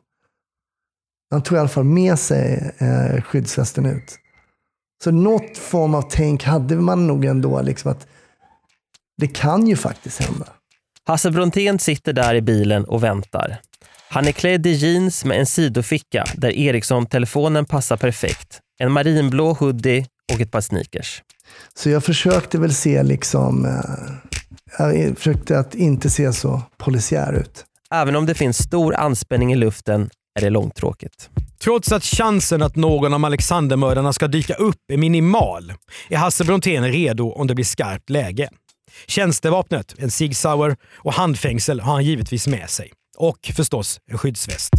Han 1.31 1.43
tog 1.43 1.57
i 1.57 1.59
alla 1.59 1.69
fall 1.69 1.83
med 1.83 2.19
sig 2.19 2.73
eh, 2.77 3.21
skyddsvästen 3.21 3.85
ut. 3.85 4.19
Så 5.03 5.11
något 5.11 5.57
form 5.57 5.95
av 5.95 6.01
tänk 6.09 6.43
hade 6.43 6.75
man 6.75 7.07
nog 7.07 7.25
ändå, 7.25 7.61
liksom 7.61 7.91
att 7.91 8.07
det 9.17 9.27
kan 9.27 9.67
ju 9.67 9.75
faktiskt 9.75 10.21
hända. 10.21 10.45
Hasse 11.05 11.31
Brontén 11.31 11.79
sitter 11.79 12.13
där 12.13 12.35
i 12.35 12.41
bilen 12.41 12.85
och 12.85 13.03
väntar. 13.03 13.61
Han 14.13 14.27
är 14.27 14.31
klädd 14.31 14.65
i 14.65 14.69
jeans 14.69 15.25
med 15.25 15.39
en 15.39 15.45
sidoficka 15.45 16.25
där 16.37 16.49
Ericsson-telefonen 16.49 17.65
passar 17.65 17.97
perfekt. 17.97 18.59
En 18.79 18.91
marinblå 18.91 19.53
hoodie 19.53 20.05
och 20.33 20.41
ett 20.41 20.51
par 20.51 20.61
sneakers. 20.61 21.21
Så 21.75 21.89
jag 21.89 22.03
försökte 22.03 22.57
väl 22.57 22.73
se 22.73 23.03
liksom, 23.03 23.65
eh, 23.65 24.85
jag 24.95 25.17
försökte 25.17 25.59
att 25.59 25.75
inte 25.75 26.09
se 26.09 26.33
så 26.33 26.61
polisiär 26.77 27.33
ut. 27.33 27.65
Även 27.91 28.15
om 28.15 28.25
det 28.25 28.33
finns 28.33 28.57
stor 28.57 28.95
anspänning 28.95 29.53
i 29.53 29.55
luften 29.55 30.09
är 30.39 30.43
det 30.43 30.49
långtråkigt. 30.49 31.29
Trots 31.63 31.91
att 31.91 32.03
chansen 32.03 32.61
att 32.61 32.75
någon 32.75 33.13
av 33.13 33.25
Alexandermördarna 33.25 34.13
ska 34.13 34.27
dyka 34.27 34.53
upp 34.53 34.91
är 34.93 34.97
minimal 34.97 35.73
är 36.09 36.17
Hasse 36.17 36.43
Brontén 36.43 36.83
redo 36.83 37.31
om 37.31 37.47
det 37.47 37.55
blir 37.55 37.65
skarpt 37.65 38.09
läge. 38.09 38.49
Tjänstevapnet, 39.07 39.95
en 39.97 40.11
Sig 40.11 40.33
Sauer 40.33 40.75
och 40.95 41.13
handfängsel 41.13 41.79
har 41.79 41.93
han 41.93 42.05
givetvis 42.05 42.47
med 42.47 42.69
sig. 42.69 42.91
Och 43.17 43.51
förstås 43.55 43.99
en 44.11 44.17
skyddsväst. 44.17 44.73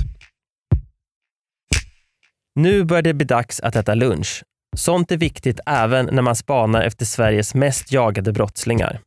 Nu 2.55 2.85
börjar 2.85 3.03
det 3.03 3.15
bli 3.15 3.27
dags 3.27 3.61
att 3.61 3.77
äta 3.77 3.95
lunch. 3.95 4.45
Sånt 4.77 5.13
är 5.13 5.17
viktigt 5.17 5.61
även 5.67 6.09
när 6.13 6.23
man 6.23 6.37
spanar 6.37 6.83
efter 6.83 7.05
Sveriges 7.05 7.55
mest 7.55 7.93
jagade 7.93 8.33
brottslingar. 8.33 9.01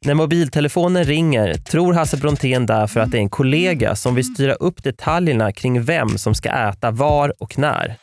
När 0.00 0.14
mobiltelefonen 0.14 1.04
ringer 1.04 1.54
tror 1.54 1.92
Hasse 1.92 2.16
Brontén 2.16 2.66
därför 2.66 3.00
att 3.00 3.10
det 3.10 3.16
är 3.16 3.20
en 3.20 3.30
kollega 3.30 3.96
som 3.96 4.14
vill 4.14 4.34
styra 4.34 4.54
upp 4.54 4.82
detaljerna 4.82 5.52
kring 5.52 5.82
vem 5.82 6.18
som 6.18 6.34
ska 6.34 6.48
äta 6.48 6.90
var 6.90 7.42
och 7.42 7.58
när. 7.58 7.96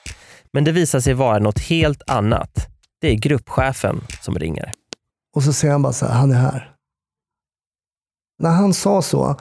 Men 0.53 0.63
det 0.63 0.71
visar 0.71 0.99
sig 0.99 1.13
vara 1.13 1.39
något 1.39 1.59
helt 1.59 2.01
annat. 2.07 2.67
Det 3.01 3.07
är 3.07 3.15
gruppchefen 3.15 4.01
som 4.21 4.39
ringer. 4.39 4.71
Och 5.35 5.43
så 5.43 5.53
säger 5.53 5.71
han 5.71 5.81
bara 5.81 5.93
så 5.93 6.05
här, 6.05 6.13
han 6.13 6.31
är 6.31 6.35
här. 6.35 6.71
När 8.39 8.51
han 8.51 8.73
sa 8.73 9.01
så, 9.01 9.39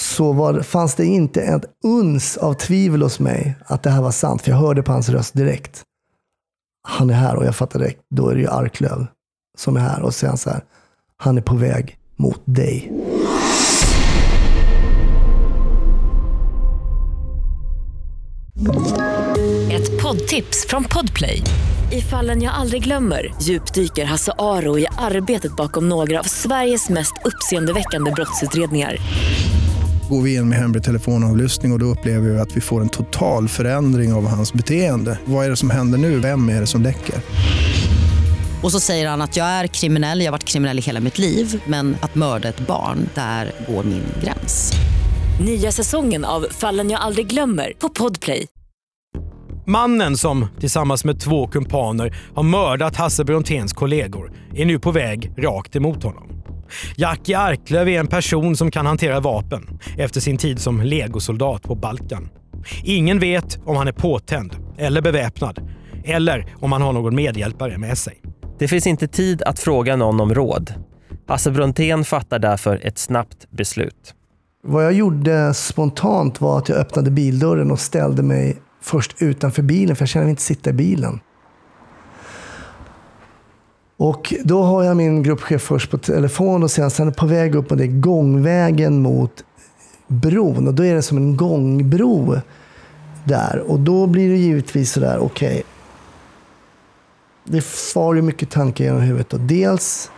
så 0.00 0.32
var, 0.32 0.60
fanns 0.60 0.94
det 0.94 1.06
inte 1.06 1.42
ett 1.42 1.64
uns 1.84 2.36
av 2.36 2.54
tvivel 2.54 3.02
hos 3.02 3.20
mig 3.20 3.54
att 3.66 3.82
det 3.82 3.90
här 3.90 4.02
var 4.02 4.10
sant. 4.10 4.42
För 4.42 4.50
jag 4.50 4.58
hörde 4.58 4.82
på 4.82 4.92
hans 4.92 5.08
röst 5.08 5.34
direkt. 5.34 5.82
Han 6.88 7.10
är 7.10 7.14
här 7.14 7.36
och 7.36 7.44
jag 7.44 7.56
fattade 7.56 7.84
direkt, 7.84 8.00
då 8.14 8.28
är 8.28 8.34
det 8.34 8.40
ju 8.40 8.48
Arklöv 8.48 9.06
som 9.58 9.76
är 9.76 9.80
här. 9.80 10.02
Och 10.02 10.14
så 10.14 10.18
säger 10.18 10.28
han 10.28 10.38
så 10.38 10.50
här, 10.50 10.64
han 11.16 11.38
är 11.38 11.42
på 11.42 11.54
väg 11.54 11.98
mot 12.16 12.42
dig. 12.44 12.92
Ett 19.72 20.02
poddtips 20.02 20.66
från 20.68 20.84
Podplay. 20.84 21.42
I 21.92 22.00
fallen 22.00 22.42
jag 22.42 22.54
aldrig 22.54 22.84
glömmer 22.84 23.34
djupdyker 23.42 24.04
Hasse 24.04 24.32
Aro 24.38 24.78
i 24.78 24.86
arbetet 24.98 25.56
bakom 25.56 25.88
några 25.88 26.20
av 26.20 26.24
Sveriges 26.24 26.88
mest 26.88 27.12
uppseendeväckande 27.24 28.10
brottsutredningar. 28.10 28.96
Går 30.10 30.22
vi 30.22 30.34
in 30.34 30.48
med 30.48 30.58
hemlig 30.58 30.82
telefonavlyssning 30.82 31.72
och, 31.72 31.76
och 31.76 31.78
då 31.78 31.86
upplever 31.86 32.28
vi 32.28 32.38
att 32.38 32.56
vi 32.56 32.60
får 32.60 32.80
en 32.80 32.88
total 32.88 33.48
förändring 33.48 34.12
av 34.12 34.26
hans 34.26 34.52
beteende. 34.52 35.18
Vad 35.24 35.46
är 35.46 35.50
det 35.50 35.56
som 35.56 35.70
händer 35.70 35.98
nu? 35.98 36.18
Vem 36.18 36.48
är 36.48 36.60
det 36.60 36.66
som 36.66 36.82
läcker? 36.82 37.14
Och 38.62 38.72
så 38.72 38.80
säger 38.80 39.08
han 39.08 39.22
att 39.22 39.36
jag 39.36 39.46
är 39.46 39.66
kriminell, 39.66 40.20
jag 40.20 40.26
har 40.26 40.32
varit 40.32 40.44
kriminell 40.44 40.78
i 40.78 40.82
hela 40.82 41.00
mitt 41.00 41.18
liv 41.18 41.62
men 41.66 41.96
att 42.00 42.14
mörda 42.14 42.48
ett 42.48 42.66
barn, 42.66 43.08
där 43.14 43.52
går 43.68 43.84
min 43.84 44.04
gräns. 44.24 44.72
Nya 45.44 45.72
säsongen 45.72 46.24
av 46.24 46.46
Fallen 46.50 46.90
jag 46.90 47.00
aldrig 47.00 47.26
glömmer 47.26 47.72
på 47.78 47.88
Podplay. 47.88 48.46
Mannen 49.66 50.16
som 50.16 50.46
tillsammans 50.60 51.04
med 51.04 51.20
två 51.20 51.46
kumpaner 51.46 52.16
har 52.34 52.42
mördat 52.42 52.96
Hasse 52.96 53.24
Bronténs 53.24 53.72
kollegor 53.72 54.32
är 54.54 54.64
nu 54.64 54.78
på 54.78 54.90
väg 54.90 55.32
rakt 55.38 55.76
emot 55.76 56.02
honom. 56.02 56.39
Jackie 56.96 57.38
Arklöv 57.38 57.88
är 57.88 58.00
en 58.00 58.06
person 58.06 58.56
som 58.56 58.70
kan 58.70 58.86
hantera 58.86 59.20
vapen 59.20 59.78
efter 59.98 60.20
sin 60.20 60.36
tid 60.36 60.58
som 60.58 60.80
legosoldat 60.80 61.62
på 61.62 61.74
Balkan. 61.74 62.28
Ingen 62.84 63.18
vet 63.18 63.58
om 63.64 63.76
han 63.76 63.88
är 63.88 63.92
påtänd 63.92 64.56
eller 64.78 65.02
beväpnad 65.02 65.70
eller 66.04 66.54
om 66.60 66.72
han 66.72 66.82
har 66.82 66.92
någon 66.92 67.14
medhjälpare 67.14 67.78
med 67.78 67.98
sig. 67.98 68.20
Det 68.58 68.68
finns 68.68 68.86
inte 68.86 69.08
tid 69.08 69.42
att 69.42 69.58
fråga 69.58 69.96
någon 69.96 70.20
om 70.20 70.34
råd. 70.34 70.74
Hasse 71.26 71.50
Brontén 71.50 72.04
fattar 72.04 72.38
därför 72.38 72.86
ett 72.86 72.98
snabbt 72.98 73.50
beslut. 73.50 74.14
Vad 74.62 74.84
jag 74.84 74.92
gjorde 74.92 75.54
spontant 75.54 76.40
var 76.40 76.58
att 76.58 76.68
jag 76.68 76.78
öppnade 76.78 77.10
bildörren 77.10 77.70
och 77.70 77.80
ställde 77.80 78.22
mig 78.22 78.56
först 78.82 79.22
utanför 79.22 79.62
bilen, 79.62 79.96
för 79.96 80.02
jag 80.02 80.08
kände 80.08 80.24
mig 80.24 80.30
inte 80.30 80.42
sitta 80.42 80.70
i 80.70 80.72
bilen. 80.72 81.20
Och 84.00 84.34
då 84.44 84.62
har 84.62 84.82
jag 84.84 84.96
min 84.96 85.22
gruppchef 85.22 85.62
först 85.62 85.90
på 85.90 85.98
telefon 85.98 86.62
och 86.62 86.70
sen, 86.70 86.90
sen 86.90 87.12
på 87.12 87.26
väg 87.26 87.54
upp 87.54 87.68
på 87.68 87.74
det 87.74 87.86
gångvägen 87.86 89.02
mot 89.02 89.44
bron. 90.06 90.68
Och 90.68 90.74
då 90.74 90.84
är 90.84 90.94
det 90.94 91.02
som 91.02 91.16
en 91.16 91.36
gångbro 91.36 92.40
där. 93.24 93.64
Och 93.68 93.80
då 93.80 94.06
blir 94.06 94.30
det 94.30 94.36
givetvis 94.36 94.92
sådär, 94.92 95.18
okej. 95.18 95.48
Okay. 95.48 95.62
Det 97.44 97.64
far 97.64 98.14
ju 98.14 98.22
mycket 98.22 98.50
tankar 98.50 98.84
genom 98.84 99.00
huvudet. 99.00 99.32
Och 99.32 99.40
dels 99.40 100.10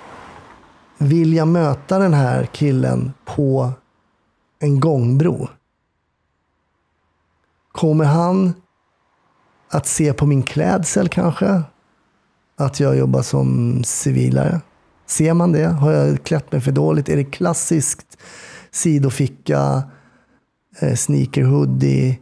vill 0.99 1.33
jag 1.33 1.49
möta 1.49 1.99
den 1.99 2.15
här 2.15 2.47
killen 2.53 3.13
på 3.25 3.71
en 4.59 4.81
gångbro. 4.81 5.49
Kommer 7.73 8.05
han 8.05 8.55
att 9.69 9.87
se 9.87 10.13
på 10.13 10.27
min 10.27 10.43
klädsel 10.43 11.09
kanske? 11.09 11.63
Att 12.63 12.81
jag 12.81 12.97
jobbar 12.97 13.23
som 13.23 13.81
civilare? 13.85 14.61
Ser 15.07 15.35
man 15.35 15.53
det? 15.53 15.67
Har 15.67 15.93
jag 15.93 16.25
klätt 16.25 16.53
mig 16.53 16.61
för 16.61 16.73
dåligt? 16.73 17.09
Är 17.09 17.17
det 17.17 17.25
klassiskt 17.25 18.19
sidoficka, 18.71 19.83
eh, 20.81 20.95
sneaker 20.95 21.43
hoodie? 21.43 22.19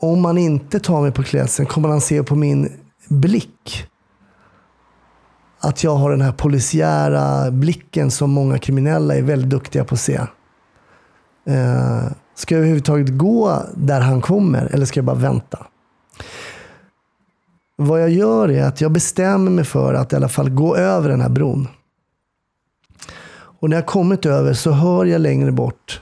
Om 0.00 0.20
man 0.20 0.38
inte 0.38 0.80
tar 0.80 1.02
mig 1.02 1.12
på 1.12 1.22
klädseln, 1.22 1.66
kommer 1.66 1.88
han 1.88 2.00
se 2.00 2.22
på 2.22 2.34
min 2.36 2.72
blick? 3.08 3.86
Att 5.60 5.84
jag 5.84 5.94
har 5.94 6.10
den 6.10 6.20
här 6.20 6.32
polisiära 6.32 7.50
blicken 7.50 8.10
som 8.10 8.30
många 8.30 8.58
kriminella 8.58 9.14
är 9.14 9.22
väldigt 9.22 9.50
duktiga 9.50 9.84
på 9.84 9.94
att 9.94 10.00
se. 10.00 10.20
Eh, 11.46 12.02
Ska 12.34 12.54
jag 12.54 12.58
överhuvudtaget 12.58 13.18
gå 13.18 13.62
där 13.74 14.00
han 14.00 14.20
kommer 14.20 14.74
eller 14.74 14.86
ska 14.86 14.98
jag 14.98 15.04
bara 15.04 15.16
vänta? 15.16 15.66
Vad 17.86 18.02
jag 18.02 18.10
gör 18.10 18.50
är 18.50 18.64
att 18.64 18.80
jag 18.80 18.92
bestämmer 18.92 19.50
mig 19.50 19.64
för 19.64 19.94
att 19.94 20.12
i 20.12 20.16
alla 20.16 20.28
fall 20.28 20.50
gå 20.50 20.76
över 20.76 21.08
den 21.08 21.20
här 21.20 21.28
bron. 21.28 21.68
Och 23.62 23.70
när 23.70 23.76
jag 23.76 23.86
kommit 23.86 24.26
över 24.26 24.54
så 24.54 24.70
hör 24.70 25.04
jag 25.04 25.20
längre 25.20 25.52
bort 25.52 26.00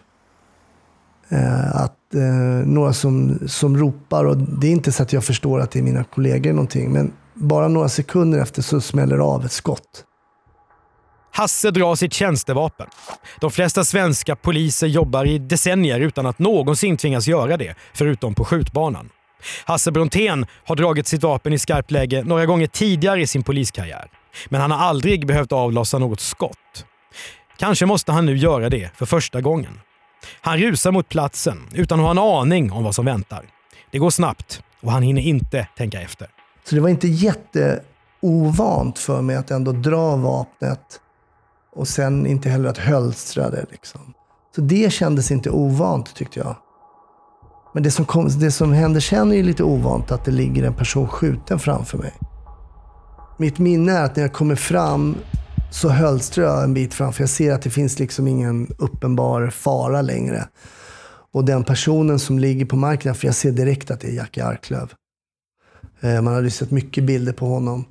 eh, 1.28 1.76
att 1.76 2.14
eh, 2.14 2.66
några 2.66 2.92
som, 2.92 3.38
som 3.46 3.76
ropar. 3.76 4.24
Och 4.24 4.36
det 4.36 4.66
är 4.66 4.72
inte 4.72 4.92
så 4.92 5.02
att 5.02 5.12
jag 5.12 5.24
förstår 5.24 5.60
att 5.60 5.70
det 5.70 5.78
är 5.78 5.82
mina 5.82 6.04
kollegor 6.04 6.52
någonting. 6.52 6.92
Men 6.92 7.12
bara 7.34 7.68
några 7.68 7.88
sekunder 7.88 8.38
efter 8.38 8.62
så 8.62 8.80
smäller 8.80 9.16
det 9.16 9.22
av 9.22 9.44
ett 9.44 9.52
skott. 9.52 10.04
Hasse 11.32 11.70
drar 11.70 11.94
sitt 11.94 12.12
tjänstevapen. 12.12 12.86
De 13.40 13.50
flesta 13.50 13.84
svenska 13.84 14.36
poliser 14.36 14.86
jobbar 14.86 15.24
i 15.24 15.38
decennier 15.38 16.00
utan 16.00 16.26
att 16.26 16.38
någonsin 16.38 16.96
tvingas 16.96 17.28
göra 17.28 17.56
det, 17.56 17.74
förutom 17.94 18.34
på 18.34 18.44
skjutbanan. 18.44 19.10
Hasse 19.64 19.92
Brontén 19.92 20.46
har 20.64 20.76
dragit 20.76 21.06
sitt 21.06 21.22
vapen 21.22 21.52
i 21.52 21.58
skarpt 21.58 21.90
läge 21.90 22.22
några 22.24 22.46
gånger 22.46 22.66
tidigare 22.66 23.22
i 23.22 23.26
sin 23.26 23.42
poliskarriär. 23.42 24.10
Men 24.48 24.60
han 24.60 24.70
har 24.70 24.78
aldrig 24.78 25.26
behövt 25.26 25.52
avlossa 25.52 25.98
något 25.98 26.20
skott. 26.20 26.86
Kanske 27.58 27.86
måste 27.86 28.12
han 28.12 28.26
nu 28.26 28.36
göra 28.36 28.68
det 28.68 28.90
för 28.96 29.06
första 29.06 29.40
gången. 29.40 29.80
Han 30.40 30.58
rusar 30.58 30.92
mot 30.92 31.08
platsen 31.08 31.58
utan 31.74 32.00
att 32.00 32.04
ha 32.04 32.10
en 32.10 32.18
aning 32.18 32.72
om 32.72 32.84
vad 32.84 32.94
som 32.94 33.04
väntar. 33.04 33.44
Det 33.90 33.98
går 33.98 34.10
snabbt 34.10 34.62
och 34.80 34.92
han 34.92 35.02
hinner 35.02 35.22
inte 35.22 35.68
tänka 35.76 36.02
efter. 36.02 36.28
Så 36.64 36.74
det 36.74 36.80
var 36.80 36.88
inte 36.88 37.08
jätteovant 37.08 38.98
för 38.98 39.22
mig 39.22 39.36
att 39.36 39.50
ändå 39.50 39.72
dra 39.72 40.16
vapnet 40.16 41.00
och 41.76 41.88
sen 41.88 42.26
inte 42.26 42.48
heller 42.48 42.68
att 42.68 42.78
hölstra 42.78 43.50
det. 43.50 43.66
Liksom. 43.70 44.14
Så 44.54 44.60
det 44.60 44.92
kändes 44.92 45.30
inte 45.30 45.50
ovant 45.50 46.14
tyckte 46.14 46.38
jag. 46.38 46.56
Men 47.74 47.82
det 47.82 47.90
som, 47.90 48.04
kom, 48.04 48.28
det 48.28 48.50
som 48.50 48.72
händer 48.72 49.00
sen 49.00 49.32
är 49.32 49.36
ju 49.36 49.42
lite 49.42 49.62
ovant, 49.62 50.12
att 50.12 50.24
det 50.24 50.30
ligger 50.30 50.64
en 50.64 50.74
person 50.74 51.08
skjuten 51.08 51.58
framför 51.58 51.98
mig. 51.98 52.12
Mitt 53.38 53.58
minne 53.58 53.92
är 53.92 54.04
att 54.04 54.16
när 54.16 54.22
jag 54.22 54.32
kommer 54.32 54.54
fram 54.54 55.16
så 55.70 55.88
hölstrar 55.88 56.44
jag 56.44 56.64
en 56.64 56.74
bit 56.74 56.94
framför. 56.94 57.22
Jag 57.22 57.30
ser 57.30 57.52
att 57.52 57.62
det 57.62 57.70
finns 57.70 57.98
liksom 57.98 58.28
ingen 58.28 58.74
uppenbar 58.78 59.50
fara 59.50 60.02
längre. 60.02 60.48
Och 61.32 61.44
den 61.44 61.64
personen 61.64 62.18
som 62.18 62.38
ligger 62.38 62.64
på 62.64 62.76
marken, 62.76 63.14
för 63.14 63.26
jag 63.26 63.34
ser 63.34 63.52
direkt 63.52 63.90
att 63.90 64.00
det 64.00 64.08
är 64.08 64.12
Jackie 64.12 64.44
Arklöv. 64.44 64.92
Eh, 66.00 66.22
man 66.22 66.34
hade 66.34 66.50
sett 66.50 66.70
mycket 66.70 67.04
bilder 67.04 67.32
på 67.32 67.46
honom 67.46 67.84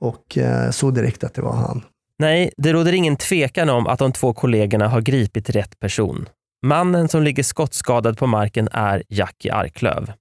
och 0.00 0.38
eh, 0.38 0.70
såg 0.70 0.94
direkt 0.94 1.24
att 1.24 1.34
det 1.34 1.42
var 1.42 1.56
han. 1.56 1.82
Nej, 2.18 2.50
det 2.56 2.72
råder 2.72 2.92
ingen 2.92 3.16
tvekan 3.16 3.70
om 3.70 3.86
att 3.86 3.98
de 3.98 4.12
två 4.12 4.32
kollegorna 4.32 4.88
har 4.88 5.00
gripit 5.00 5.50
rätt 5.50 5.80
person. 5.80 6.26
Mannen 6.66 7.08
som 7.08 7.22
ligger 7.22 7.42
skottskadad 7.42 8.18
på 8.18 8.26
marken 8.26 8.68
är 8.72 9.02
Jackie 9.08 9.54
Arklöv. 9.54 10.12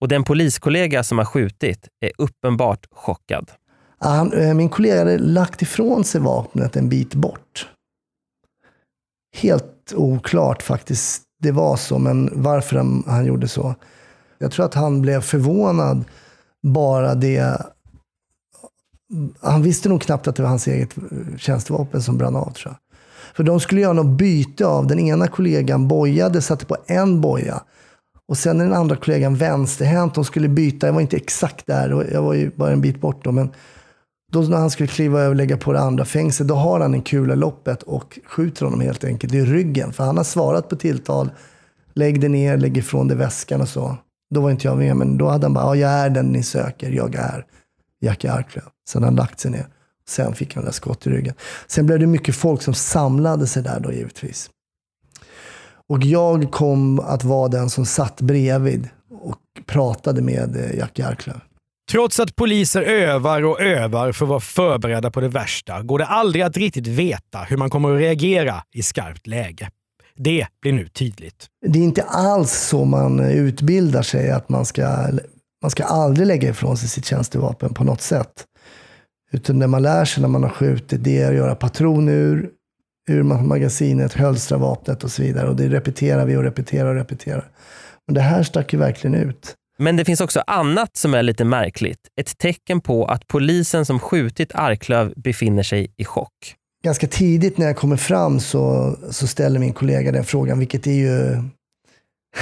Och 0.00 0.08
den 0.08 0.24
poliskollega 0.24 1.04
som 1.04 1.18
har 1.18 1.24
skjutit 1.24 1.88
är 2.00 2.12
uppenbart 2.18 2.86
chockad. 2.92 3.50
Han, 3.98 4.32
eh, 4.32 4.54
min 4.54 4.68
kollega 4.68 4.98
hade 4.98 5.18
lagt 5.18 5.62
ifrån 5.62 6.04
sig 6.04 6.20
vapnet 6.20 6.76
en 6.76 6.88
bit 6.88 7.14
bort. 7.14 7.68
Helt 9.36 9.92
oklart 9.96 10.62
faktiskt. 10.62 11.22
Det 11.42 11.52
var 11.52 11.76
så, 11.76 11.98
men 11.98 12.42
varför 12.42 12.76
han, 12.76 13.04
han 13.06 13.26
gjorde 13.26 13.48
så. 13.48 13.74
Jag 14.38 14.52
tror 14.52 14.66
att 14.66 14.74
han 14.74 15.02
blev 15.02 15.20
förvånad 15.20 16.04
bara 16.62 17.14
det 17.14 17.62
han 19.40 19.62
visste 19.62 19.88
nog 19.88 20.02
knappt 20.02 20.28
att 20.28 20.36
det 20.36 20.42
var 20.42 20.50
hans 20.50 20.66
eget 20.66 20.98
eh, 20.98 21.36
tjänstevapen 21.36 22.02
som 22.02 22.18
brann 22.18 22.36
av. 22.36 22.52
Tror 22.52 22.74
jag. 22.74 22.87
För 23.34 23.44
de 23.44 23.60
skulle 23.60 23.80
göra 23.80 23.92
något 23.92 24.18
byte 24.18 24.66
av. 24.66 24.86
Den 24.86 24.98
ena 24.98 25.28
kollegan 25.28 25.88
bojade, 25.88 26.42
satte 26.42 26.66
på 26.66 26.76
en 26.86 27.20
boja. 27.20 27.62
Och 28.28 28.38
sen 28.38 28.58
den 28.58 28.72
andra 28.72 28.96
kollegan 28.96 29.34
vänsterhänt. 29.34 30.14
De 30.14 30.24
skulle 30.24 30.48
byta. 30.48 30.86
Jag 30.86 30.94
var 30.94 31.00
inte 31.00 31.16
exakt 31.16 31.66
där. 31.66 32.08
Jag 32.12 32.22
var 32.22 32.34
ju 32.34 32.50
bara 32.56 32.72
en 32.72 32.80
bit 32.80 33.00
bort 33.00 33.24
då. 33.24 33.32
Men 33.32 33.50
då 34.32 34.40
när 34.40 34.56
han 34.56 34.70
skulle 34.70 34.86
kliva 34.86 35.20
över 35.20 35.30
och 35.30 35.36
lägga 35.36 35.56
på 35.56 35.72
det 35.72 35.80
andra 35.80 36.04
fängslet, 36.04 36.48
då 36.48 36.54
har 36.54 36.80
han 36.80 36.94
en 36.94 37.02
kula 37.02 37.32
i 37.32 37.36
loppet 37.36 37.82
och 37.82 38.18
skjuter 38.26 38.64
honom 38.64 38.80
helt 38.80 39.04
enkelt 39.04 39.34
i 39.34 39.44
ryggen. 39.44 39.92
För 39.92 40.04
han 40.04 40.16
har 40.16 40.24
svarat 40.24 40.68
på 40.68 40.76
tilltal. 40.76 41.30
Lägg 41.94 42.20
det 42.20 42.28
ner, 42.28 42.56
lägg 42.56 42.76
ifrån 42.76 43.08
dig 43.08 43.16
väskan 43.16 43.60
och 43.60 43.68
så. 43.68 43.96
Då 44.34 44.40
var 44.40 44.50
inte 44.50 44.66
jag 44.66 44.78
med, 44.78 44.96
men 44.96 45.18
då 45.18 45.28
hade 45.28 45.44
han 45.44 45.54
bara, 45.54 45.64
ja, 45.64 45.76
jag 45.76 45.90
är 45.90 46.10
den 46.10 46.26
ni 46.26 46.42
söker, 46.42 46.90
jag 46.90 47.14
är 47.14 47.44
Jackie 48.00 48.32
Arklöv. 48.32 48.64
Sen 48.88 49.02
hade 49.02 49.06
han 49.06 49.16
lagt 49.16 49.40
sig 49.40 49.50
ner. 49.50 49.66
Sen 50.08 50.34
fick 50.34 50.54
han 50.54 50.64
det 50.64 50.72
skott 50.72 51.06
i 51.06 51.10
ryggen. 51.10 51.34
Sen 51.66 51.86
blev 51.86 51.98
det 51.98 52.06
mycket 52.06 52.34
folk 52.34 52.62
som 52.62 52.74
samlade 52.74 53.46
sig 53.46 53.62
där 53.62 53.80
då 53.80 53.92
givetvis. 53.92 54.50
Och 55.88 56.04
jag 56.04 56.50
kom 56.50 57.00
att 57.00 57.24
vara 57.24 57.48
den 57.48 57.70
som 57.70 57.86
satt 57.86 58.20
bredvid 58.20 58.88
och 59.20 59.36
pratade 59.66 60.22
med 60.22 60.56
eh, 60.56 60.78
Jackie 60.78 61.06
Arklöv. 61.06 61.40
Trots 61.90 62.20
att 62.20 62.36
poliser 62.36 62.82
övar 62.82 63.44
och 63.44 63.60
övar 63.60 64.12
för 64.12 64.24
att 64.24 64.28
vara 64.28 64.40
förberedda 64.40 65.10
på 65.10 65.20
det 65.20 65.28
värsta 65.28 65.82
går 65.82 65.98
det 65.98 66.06
aldrig 66.06 66.42
att 66.42 66.56
riktigt 66.56 66.86
veta 66.86 67.38
hur 67.38 67.56
man 67.56 67.70
kommer 67.70 67.94
att 67.94 68.00
reagera 68.00 68.62
i 68.74 68.82
skarpt 68.82 69.26
läge. 69.26 69.70
Det 70.16 70.46
blir 70.62 70.72
nu 70.72 70.88
tydligt. 70.88 71.46
Det 71.66 71.78
är 71.78 71.82
inte 71.82 72.02
alls 72.02 72.52
så 72.52 72.84
man 72.84 73.20
utbildar 73.20 74.02
sig, 74.02 74.30
att 74.30 74.48
man 74.48 74.64
ska, 74.64 75.08
man 75.62 75.70
ska 75.70 75.84
aldrig 75.84 76.26
lägga 76.26 76.48
ifrån 76.48 76.76
sig 76.76 76.88
sitt 76.88 77.04
tjänstevapen 77.04 77.74
på 77.74 77.84
något 77.84 78.00
sätt. 78.00 78.44
Utan 79.32 79.58
det 79.58 79.66
man 79.66 79.82
lär 79.82 80.04
sig 80.04 80.20
när 80.20 80.28
man 80.28 80.42
har 80.42 80.50
skjutit, 80.50 81.04
det 81.04 81.22
är 81.22 81.28
att 81.28 81.36
göra 81.36 81.54
patron 81.54 82.08
ur, 82.08 82.50
ur 83.08 83.22
magasinet, 83.22 84.12
hölstra 84.12 84.58
vapnet 84.58 85.04
och 85.04 85.10
så 85.10 85.22
vidare. 85.22 85.48
Och 85.48 85.56
det 85.56 85.68
repeterar 85.68 86.26
vi 86.26 86.36
och 86.36 86.42
repeterar 86.42 86.90
och 86.90 86.94
repeterar. 86.94 87.50
Men 88.06 88.14
det 88.14 88.20
här 88.20 88.42
stack 88.42 88.72
ju 88.72 88.78
verkligen 88.78 89.14
ut. 89.14 89.54
Men 89.78 89.96
det 89.96 90.04
finns 90.04 90.20
också 90.20 90.42
annat 90.46 90.96
som 90.96 91.14
är 91.14 91.22
lite 91.22 91.44
märkligt. 91.44 91.98
Ett 92.20 92.38
tecken 92.38 92.80
på 92.80 93.04
att 93.04 93.26
polisen 93.26 93.86
som 93.86 93.98
skjutit 93.98 94.50
Arklöv 94.54 95.12
befinner 95.16 95.62
sig 95.62 95.94
i 95.96 96.04
chock. 96.04 96.54
Ganska 96.84 97.06
tidigt 97.06 97.58
när 97.58 97.66
jag 97.66 97.76
kommer 97.76 97.96
fram 97.96 98.40
så, 98.40 98.96
så 99.10 99.26
ställer 99.26 99.60
min 99.60 99.72
kollega 99.72 100.12
den 100.12 100.24
frågan, 100.24 100.58
vilket 100.58 100.86
är 100.86 100.92
ju 100.92 101.42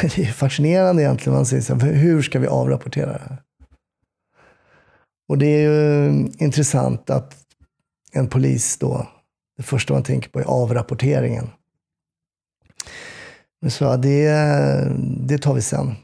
det 0.17 0.23
är 0.23 0.33
fascinerande 0.33 1.03
egentligen. 1.03 1.37
Man 1.37 1.47
säger 1.47 1.63
så 1.63 1.75
här, 1.75 1.93
hur 1.93 2.23
ska 2.23 2.39
vi 2.39 2.47
avrapportera 2.47 3.13
det 3.13 3.23
här? 3.29 3.39
Och 5.29 5.39
det 5.39 5.47
är 5.47 5.61
ju 5.61 6.09
intressant 6.39 7.11
att 7.11 7.37
en 8.13 8.29
polis 8.29 8.77
då, 8.79 9.09
det 9.57 9.63
första 9.63 9.95
man 9.95 10.03
tänker 10.03 10.29
på 10.29 10.41
är 10.41 10.45
avrapporteringen. 10.45 11.51
Men 13.61 13.71
så 13.71 13.97
det, 13.97 14.29
det 14.99 15.39
tar 15.39 15.55
vi 15.55 15.63
sen. 15.63 15.95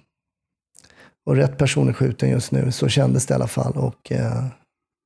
Och 1.26 1.37
rätt 1.37 1.58
person 1.58 1.88
är 1.88 1.92
skjuten 1.92 2.30
just 2.30 2.52
nu, 2.52 2.72
så 2.72 2.88
kändes 2.88 3.26
det 3.26 3.32
i 3.32 3.35
alla 3.35 3.46
fall. 3.46 3.72
Och 3.72 4.12
eh, 4.12 4.44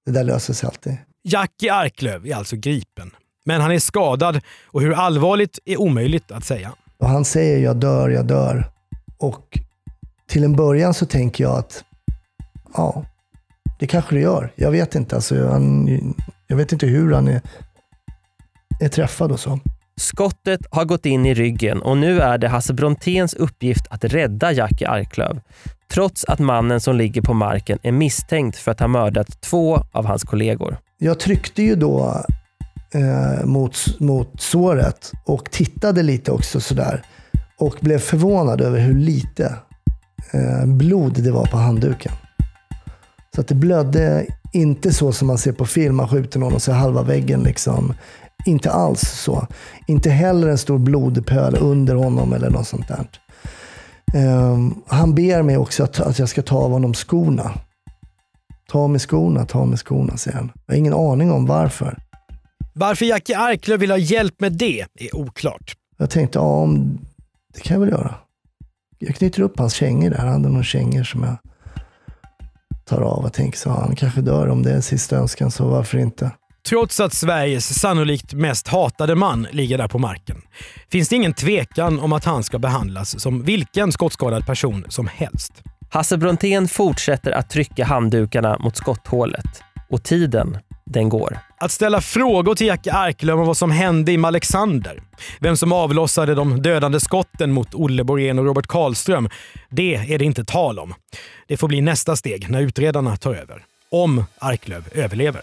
det 0.06 0.12
där 0.12 0.24
löser 0.24 0.54
sig 0.54 0.66
alltid. 0.66 0.96
Jackie 1.22 1.72
Arklöv 1.72 2.26
är 2.26 2.34
alltså 2.34 2.56
gripen. 2.56 3.10
Men 3.44 3.60
han 3.60 3.72
är 3.72 3.78
skadad 3.78 4.40
och 4.64 4.80
hur 4.80 4.92
allvarligt 4.92 5.58
är 5.64 5.80
omöjligt 5.80 6.30
att 6.30 6.44
säga. 6.44 6.72
Och 6.98 7.08
han 7.08 7.24
säger 7.24 7.58
jag 7.58 7.76
dör, 7.76 8.08
jag 8.08 8.26
dör. 8.26 8.70
Och 9.18 9.58
till 10.26 10.44
en 10.44 10.56
början 10.56 10.94
så 10.94 11.06
tänker 11.06 11.44
jag 11.44 11.58
att 11.58 11.84
ja, 12.74 13.04
det 13.78 13.86
kanske 13.86 14.14
det 14.14 14.20
gör. 14.20 14.52
Jag 14.56 14.70
vet 14.70 14.94
inte. 14.94 15.16
Alltså, 15.16 15.48
han, 15.48 16.14
jag 16.46 16.56
vet 16.56 16.72
inte 16.72 16.86
hur 16.86 17.12
han 17.12 17.28
är, 17.28 17.40
är 18.80 18.88
träffad 18.88 19.32
och 19.32 19.40
så. 19.40 19.60
Skottet 20.00 20.60
har 20.70 20.84
gått 20.84 21.06
in 21.06 21.26
i 21.26 21.34
ryggen 21.34 21.82
och 21.82 21.96
nu 21.96 22.20
är 22.20 22.38
det 22.38 22.48
Hasse 22.48 22.72
Bronténs 22.72 23.34
uppgift 23.34 23.86
att 23.90 24.04
rädda 24.04 24.52
Jackie 24.52 24.88
Arklöv. 24.88 25.40
Trots 25.90 26.24
att 26.24 26.38
mannen 26.38 26.80
som 26.80 26.96
ligger 26.96 27.22
på 27.22 27.34
marken 27.34 27.78
är 27.82 27.92
misstänkt 27.92 28.56
för 28.56 28.70
att 28.70 28.80
ha 28.80 28.88
mördat 28.88 29.40
två 29.40 29.84
av 29.92 30.06
hans 30.06 30.22
kollegor. 30.22 30.76
Jag 30.98 31.20
tryckte 31.20 31.62
ju 31.62 31.74
då 31.74 32.24
eh, 32.94 33.44
mot, 33.44 34.00
mot 34.00 34.40
såret 34.40 35.12
och 35.24 35.50
tittade 35.50 36.02
lite 36.02 36.32
också 36.32 36.60
sådär. 36.60 37.02
Och 37.58 37.76
blev 37.80 37.98
förvånad 37.98 38.60
över 38.60 38.78
hur 38.80 38.98
lite 38.98 39.54
eh, 40.32 40.66
blod 40.66 41.22
det 41.22 41.30
var 41.30 41.46
på 41.46 41.56
handduken. 41.56 42.12
Så 43.36 43.40
att 43.40 43.48
det 43.48 43.54
blödde 43.54 44.26
inte 44.52 44.92
så 44.92 45.12
som 45.12 45.26
man 45.26 45.38
ser 45.38 45.52
på 45.52 45.66
film. 45.66 45.96
Man 45.96 46.08
skjuter 46.08 46.40
någon 46.40 46.54
och 46.54 46.62
ser 46.62 46.72
halva 46.72 47.02
väggen. 47.02 47.42
Liksom. 47.42 47.94
Inte 48.46 48.70
alls 48.70 49.00
så. 49.00 49.46
Inte 49.86 50.10
heller 50.10 50.48
en 50.48 50.58
stor 50.58 50.78
blodpöl 50.78 51.56
under 51.60 51.94
honom 51.94 52.32
eller 52.32 52.50
något 52.50 52.66
sånt 52.66 52.88
där. 52.88 53.08
Um, 54.14 54.82
han 54.86 55.14
ber 55.14 55.42
mig 55.42 55.56
också 55.56 55.84
att, 55.84 56.00
att 56.00 56.18
jag 56.18 56.28
ska 56.28 56.42
ta 56.42 56.56
av 56.56 56.70
honom 56.70 56.94
skorna. 56.94 57.50
Ta 58.68 58.78
av 58.78 58.90
mig 58.90 59.00
skorna, 59.00 59.44
ta 59.44 59.58
av 59.58 59.68
mig 59.68 59.78
skorna, 59.78 60.16
säger 60.16 60.36
han. 60.36 60.52
Jag 60.66 60.74
har 60.74 60.78
ingen 60.78 60.94
aning 60.94 61.32
om 61.32 61.46
varför. 61.46 61.98
Varför 62.72 63.06
Jackie 63.06 63.38
Arklöv 63.38 63.80
vill 63.80 63.90
ha 63.90 63.98
hjälp 63.98 64.40
med 64.40 64.52
det 64.52 64.80
är 64.80 65.16
oklart. 65.16 65.76
Jag 65.98 66.10
tänkte, 66.10 66.38
ja, 66.38 66.42
om, 66.42 66.98
det 67.54 67.60
kan 67.60 67.74
jag 67.74 67.80
väl 67.80 67.90
göra. 67.90 68.14
Jag 68.98 69.14
knyter 69.14 69.42
upp 69.42 69.58
hans 69.58 69.74
kängor 69.74 70.10
där. 70.10 70.18
Han 70.18 70.28
hade 70.28 70.48
några 70.48 70.64
kängor 70.64 71.04
som 71.04 71.22
jag 71.22 71.36
tar 72.88 73.00
av 73.00 73.24
och 73.24 73.32
tänker 73.32 73.58
så, 73.58 73.70
han 73.70 73.96
kanske 73.96 74.20
dör 74.20 74.48
om 74.48 74.62
det 74.62 74.72
är 74.72 74.80
sista 74.80 75.16
önskan, 75.16 75.50
så 75.50 75.68
varför 75.68 75.98
inte? 75.98 76.30
Trots 76.68 77.00
att 77.00 77.14
Sveriges 77.14 77.80
sannolikt 77.80 78.34
mest 78.34 78.68
hatade 78.68 79.14
man 79.14 79.46
ligger 79.50 79.78
där 79.78 79.88
på 79.88 79.98
marken 79.98 80.36
finns 80.92 81.08
det 81.08 81.16
ingen 81.16 81.32
tvekan 81.32 82.00
om 82.00 82.12
att 82.12 82.24
han 82.24 82.44
ska 82.44 82.58
behandlas 82.58 83.20
som 83.20 83.42
vilken 83.42 83.92
skottskadad 83.92 84.46
person 84.46 84.84
som 84.88 85.06
helst. 85.06 85.52
Hasse 85.90 86.16
Brontén 86.16 86.68
fortsätter 86.68 87.32
att 87.32 87.50
trycka 87.50 87.84
handdukarna 87.84 88.58
mot 88.58 88.76
skotthålet 88.76 89.62
och 89.90 90.02
tiden, 90.02 90.58
den 90.86 91.08
går. 91.08 91.38
Att 91.60 91.72
ställa 91.72 92.00
frågor 92.00 92.54
till 92.54 92.66
Jackie 92.66 92.92
Arklöv 92.92 93.40
om 93.40 93.46
vad 93.46 93.56
som 93.56 93.70
hände 93.70 94.12
i 94.12 94.24
Alexander, 94.24 95.02
vem 95.40 95.56
som 95.56 95.72
avlossade 95.72 96.34
de 96.34 96.62
dödande 96.62 97.00
skotten 97.00 97.52
mot 97.52 97.74
Olle 97.74 98.04
Borén 98.04 98.38
och 98.38 98.44
Robert 98.44 98.66
Karlström, 98.66 99.28
det 99.70 99.94
är 99.94 100.18
det 100.18 100.24
inte 100.24 100.44
tal 100.44 100.78
om. 100.78 100.94
Det 101.48 101.56
får 101.56 101.68
bli 101.68 101.80
nästa 101.80 102.16
steg 102.16 102.50
när 102.50 102.60
utredarna 102.60 103.16
tar 103.16 103.34
över. 103.34 103.64
Om 103.90 104.24
Arklöv 104.38 104.88
överlever. 104.94 105.42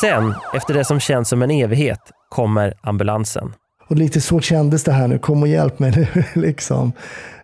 Sen, 0.00 0.34
efter 0.54 0.74
det 0.74 0.84
som 0.84 1.00
känns 1.00 1.28
som 1.28 1.42
en 1.42 1.50
evighet, 1.50 2.00
kommer 2.28 2.74
ambulansen. 2.82 3.54
Och 3.90 3.96
lite 3.96 4.20
så 4.20 4.40
kändes 4.40 4.84
det 4.84 4.92
här 4.92 5.08
nu. 5.08 5.18
Kom 5.18 5.42
och 5.42 5.48
hjälp 5.48 5.78
mig 5.78 5.92
nu. 5.96 6.24
liksom. 6.40 6.92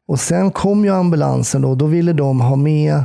Och 0.09 0.21
sen 0.21 0.51
kom 0.51 0.85
ju 0.85 0.91
ambulansen 0.91 1.65
och 1.65 1.77
då 1.77 1.87
ville 1.87 2.13
de 2.13 2.41
ha 2.41 2.57
med... 2.57 3.05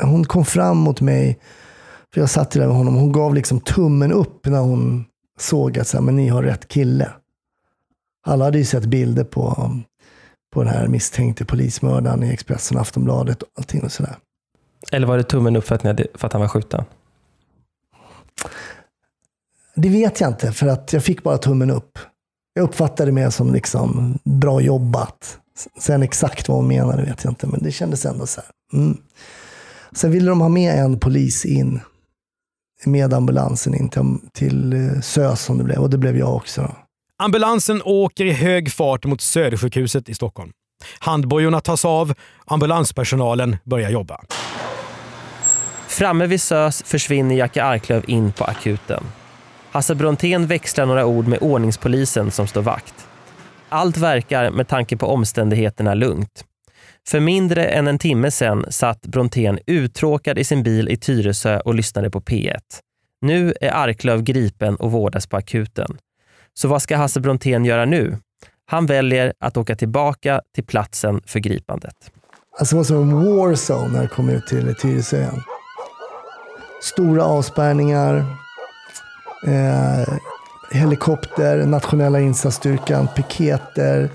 Hon 0.00 0.24
kom 0.24 0.44
fram 0.44 0.76
mot 0.76 1.00
mig, 1.00 1.38
för 2.14 2.20
jag 2.20 2.30
satt 2.30 2.50
där 2.50 2.66
med 2.66 2.76
honom. 2.76 2.94
Hon 2.94 3.12
gav 3.12 3.34
liksom 3.34 3.60
tummen 3.60 4.12
upp 4.12 4.46
när 4.46 4.60
hon 4.60 5.04
såg 5.38 5.78
att 5.78 5.88
så 5.88 5.96
här, 5.96 6.04
men 6.04 6.16
ni 6.16 6.28
har 6.28 6.42
rätt 6.42 6.68
kille. 6.68 7.10
Alla 8.26 8.44
hade 8.44 8.58
ju 8.58 8.64
sett 8.64 8.84
bilder 8.84 9.24
på, 9.24 9.70
på 10.54 10.62
den 10.62 10.72
här 10.72 10.86
misstänkte 10.86 11.44
polismördaren 11.44 12.22
i 12.22 12.32
Expressen 12.32 12.76
och 12.76 12.80
Aftonbladet 12.80 13.42
och 13.42 13.48
allting 13.58 13.82
och 13.82 13.92
sådär. 13.92 14.16
Eller 14.92 15.06
var 15.06 15.16
det 15.16 15.22
tummen 15.22 15.56
upp 15.56 15.64
för 15.64 15.74
att, 15.74 15.82
hade, 15.82 16.06
för 16.14 16.26
att 16.26 16.32
han 16.32 16.42
var 16.42 16.48
skjuten? 16.48 16.84
Det 19.76 19.88
vet 19.88 20.20
jag 20.20 20.30
inte, 20.30 20.52
för 20.52 20.66
att 20.66 20.92
jag 20.92 21.04
fick 21.04 21.22
bara 21.22 21.38
tummen 21.38 21.70
upp. 21.70 21.98
Jag 22.54 22.62
uppfattade 22.62 23.08
det 23.08 23.14
mer 23.14 23.30
som 23.30 23.52
liksom 23.52 24.18
bra 24.24 24.60
jobbat. 24.60 25.38
Sen 25.80 26.02
exakt 26.02 26.48
vad 26.48 26.56
hon 26.56 26.68
menade 26.68 27.02
vet 27.02 27.24
jag 27.24 27.30
inte, 27.30 27.46
men 27.46 27.62
det 27.62 27.72
kändes 27.72 28.06
ändå 28.06 28.26
så 28.26 28.40
här. 28.40 28.80
Mm. 28.80 28.96
Sen 29.92 30.10
ville 30.10 30.28
de 30.28 30.40
ha 30.40 30.48
med 30.48 30.78
en 30.78 31.00
polis 31.00 31.44
in 31.44 31.80
med 32.84 33.14
ambulansen 33.14 33.74
in 33.74 33.88
till, 33.88 34.18
till 34.32 34.72
eh, 34.72 35.00
SÖS 35.00 35.40
som 35.40 35.58
det 35.58 35.64
blev 35.64 35.78
och 35.78 35.90
det 35.90 35.98
blev 35.98 36.18
jag 36.18 36.36
också. 36.36 36.76
Ambulansen 37.18 37.82
åker 37.84 38.24
i 38.24 38.32
hög 38.32 38.72
fart 38.72 39.04
mot 39.04 39.20
Södersjukhuset 39.20 40.08
i 40.08 40.14
Stockholm. 40.14 40.50
Handbojorna 40.98 41.60
tas 41.60 41.84
av, 41.84 42.14
ambulanspersonalen 42.44 43.56
börjar 43.64 43.90
jobba. 43.90 44.20
Framme 45.88 46.26
vid 46.26 46.40
SÖS 46.40 46.82
försvinner 46.82 47.34
Jacke 47.34 47.64
Arklöv 47.64 48.04
in 48.06 48.32
på 48.32 48.44
akuten. 48.44 49.04
Hasse 49.76 49.94
Brontén 49.94 50.46
växlar 50.46 50.86
några 50.86 51.06
ord 51.06 51.26
med 51.26 51.38
ordningspolisen 51.42 52.30
som 52.30 52.46
står 52.46 52.62
vakt. 52.62 52.94
Allt 53.68 53.96
verkar 53.96 54.50
med 54.50 54.68
tanke 54.68 54.96
på 54.96 55.06
omständigheterna 55.06 55.94
lugnt. 55.94 56.44
För 57.08 57.20
mindre 57.20 57.66
än 57.66 57.86
en 57.86 57.98
timme 57.98 58.30
sedan 58.30 58.64
satt 58.68 59.02
Brontén 59.02 59.58
uttråkad 59.66 60.38
i 60.38 60.44
sin 60.44 60.62
bil 60.62 60.88
i 60.88 60.96
Tyresö 60.96 61.60
och 61.60 61.74
lyssnade 61.74 62.10
på 62.10 62.20
P1. 62.20 62.58
Nu 63.20 63.54
är 63.60 63.70
Arklöv 63.70 64.22
gripen 64.22 64.76
och 64.76 64.92
vårdas 64.92 65.26
på 65.26 65.36
akuten. 65.36 65.98
Så 66.54 66.68
vad 66.68 66.82
ska 66.82 66.96
Hasse 66.96 67.20
Brontén 67.20 67.64
göra 67.64 67.84
nu? 67.84 68.18
Han 68.66 68.86
väljer 68.86 69.32
att 69.40 69.56
åka 69.56 69.76
tillbaka 69.76 70.40
till 70.54 70.64
platsen 70.64 71.20
för 71.26 71.38
gripandet. 71.38 71.96
Alltså 72.58 72.74
det 72.74 72.78
var 72.78 72.84
som 72.84 72.96
en 72.96 73.36
warzone 73.36 73.92
när 73.92 74.00
jag 74.00 74.10
kom 74.10 74.28
ut 74.28 74.46
till 74.46 74.74
Tyresö 74.74 75.16
igen. 75.16 75.42
Stora 76.82 77.24
avspärrningar, 77.24 78.45
eh, 79.42 80.14
helikopter, 80.70 81.66
nationella 81.66 82.20
insatsstyrkan, 82.20 83.08
piketer, 83.16 84.10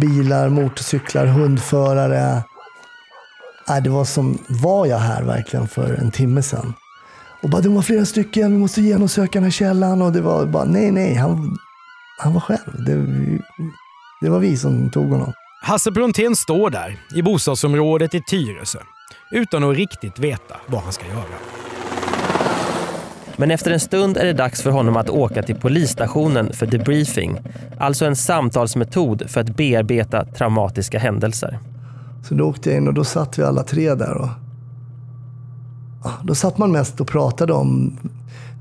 bilar, 0.00 0.48
motorcyklar, 0.48 1.26
hundförare. 1.26 2.42
Äh, 3.68 3.82
det 3.82 3.90
var 3.90 4.04
som, 4.04 4.38
var 4.48 4.86
jag 4.86 4.98
här 4.98 5.22
verkligen 5.22 5.68
för 5.68 5.94
en 5.94 6.10
timme 6.10 6.42
sedan? 6.42 6.74
Och 7.42 7.50
bara, 7.50 7.62
det 7.62 7.68
var 7.68 7.82
flera 7.82 8.04
stycken, 8.04 8.52
vi 8.52 8.58
måste 8.58 8.82
genomsöka 8.82 9.30
den 9.32 9.44
här 9.44 9.50
källan. 9.50 10.02
Och 10.02 10.12
det 10.12 10.20
var 10.20 10.46
bara, 10.46 10.64
nej, 10.64 10.90
nej, 10.90 11.14
han, 11.14 11.58
han 12.18 12.34
var 12.34 12.40
själv. 12.40 12.84
Det, 12.86 12.94
det 14.20 14.28
var 14.28 14.38
vi 14.38 14.56
som 14.56 14.90
tog 14.90 15.10
honom. 15.10 15.32
Hasse 15.62 15.90
Brontén 15.90 16.36
står 16.36 16.70
där 16.70 16.98
i 17.14 17.22
bostadsområdet 17.22 18.14
i 18.14 18.22
Tyresö 18.22 18.78
utan 19.30 19.64
att 19.64 19.76
riktigt 19.76 20.18
veta 20.18 20.56
vad 20.66 20.82
han 20.82 20.92
ska 20.92 21.06
göra. 21.06 21.24
Men 23.36 23.50
efter 23.50 23.70
en 23.70 23.80
stund 23.80 24.16
är 24.16 24.24
det 24.24 24.32
dags 24.32 24.62
för 24.62 24.70
honom 24.70 24.96
att 24.96 25.10
åka 25.10 25.42
till 25.42 25.56
polisstationen 25.56 26.52
för 26.52 26.66
debriefing. 26.66 27.38
Alltså 27.78 28.04
en 28.04 28.16
samtalsmetod 28.16 29.30
för 29.30 29.40
att 29.40 29.56
bearbeta 29.56 30.24
traumatiska 30.24 30.98
händelser. 30.98 31.58
Så 32.28 32.34
då 32.34 32.44
åkte 32.44 32.70
jag 32.70 32.76
in 32.76 32.88
och 32.88 32.94
då 32.94 33.04
satt 33.04 33.38
vi 33.38 33.42
alla 33.42 33.62
tre 33.62 33.94
där. 33.94 34.14
Och, 34.14 34.28
då 36.22 36.34
satt 36.34 36.58
man 36.58 36.72
mest 36.72 37.00
och 37.00 37.08
pratade 37.08 37.52
om... 37.52 37.98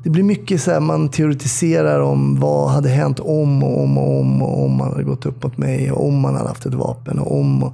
Det 0.03 0.09
blir 0.09 0.23
mycket 0.23 0.61
så 0.61 0.71
här, 0.71 0.79
man 0.79 1.09
teoretiserar 1.09 1.99
om 1.99 2.39
vad 2.39 2.69
hade 2.69 2.89
hänt 2.89 3.19
om 3.19 3.63
och 3.63 3.83
om 3.83 3.97
och 3.97 4.19
om 4.19 4.41
och 4.41 4.65
om 4.65 4.77
man 4.77 4.91
hade 4.91 5.03
gått 5.03 5.25
upp 5.25 5.43
mot 5.43 5.57
mig 5.57 5.91
och 5.91 6.07
om 6.07 6.19
man 6.19 6.35
hade 6.35 6.47
haft 6.47 6.65
ett 6.65 6.73
vapen 6.73 7.19
och 7.19 7.39
om. 7.39 7.63
Och, 7.63 7.73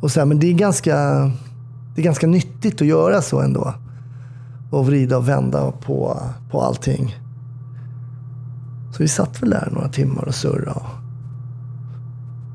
och 0.00 0.10
så 0.10 0.20
här, 0.20 0.26
men 0.26 0.38
det 0.38 0.46
är, 0.46 0.52
ganska, 0.52 0.94
det 1.94 2.00
är 2.00 2.02
ganska 2.02 2.26
nyttigt 2.26 2.80
att 2.80 2.86
göra 2.86 3.22
så 3.22 3.40
ändå 3.40 3.74
och 4.70 4.86
vrida 4.86 5.16
och 5.16 5.28
vända 5.28 5.72
på, 5.72 6.22
på 6.50 6.60
allting. 6.60 7.16
Så 8.92 9.02
vi 9.02 9.08
satt 9.08 9.42
väl 9.42 9.50
där 9.50 9.68
några 9.72 9.88
timmar 9.88 10.24
och 10.24 10.34
surrade. 10.34 10.80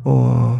Och... 0.03 0.59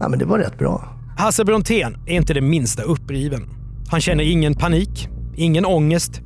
Ja, 0.00 0.08
men 0.08 0.18
det 0.18 0.24
var 0.24 0.38
rätt 0.38 0.58
bra. 0.58 0.88
Hasse 1.16 1.44
Brontén 1.44 1.96
är 2.06 2.16
inte 2.16 2.34
det 2.34 2.40
minsta 2.40 2.82
uppriven. 2.82 3.50
Han 3.88 4.00
känner 4.00 4.24
ingen 4.24 4.54
panik, 4.54 5.08
ingen 5.36 5.66
ångest, 5.66 6.20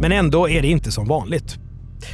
men 0.00 0.12
ändå 0.12 0.48
är 0.48 0.62
det 0.62 0.68
inte 0.68 0.90
som 0.90 1.08
vanligt. 1.08 1.58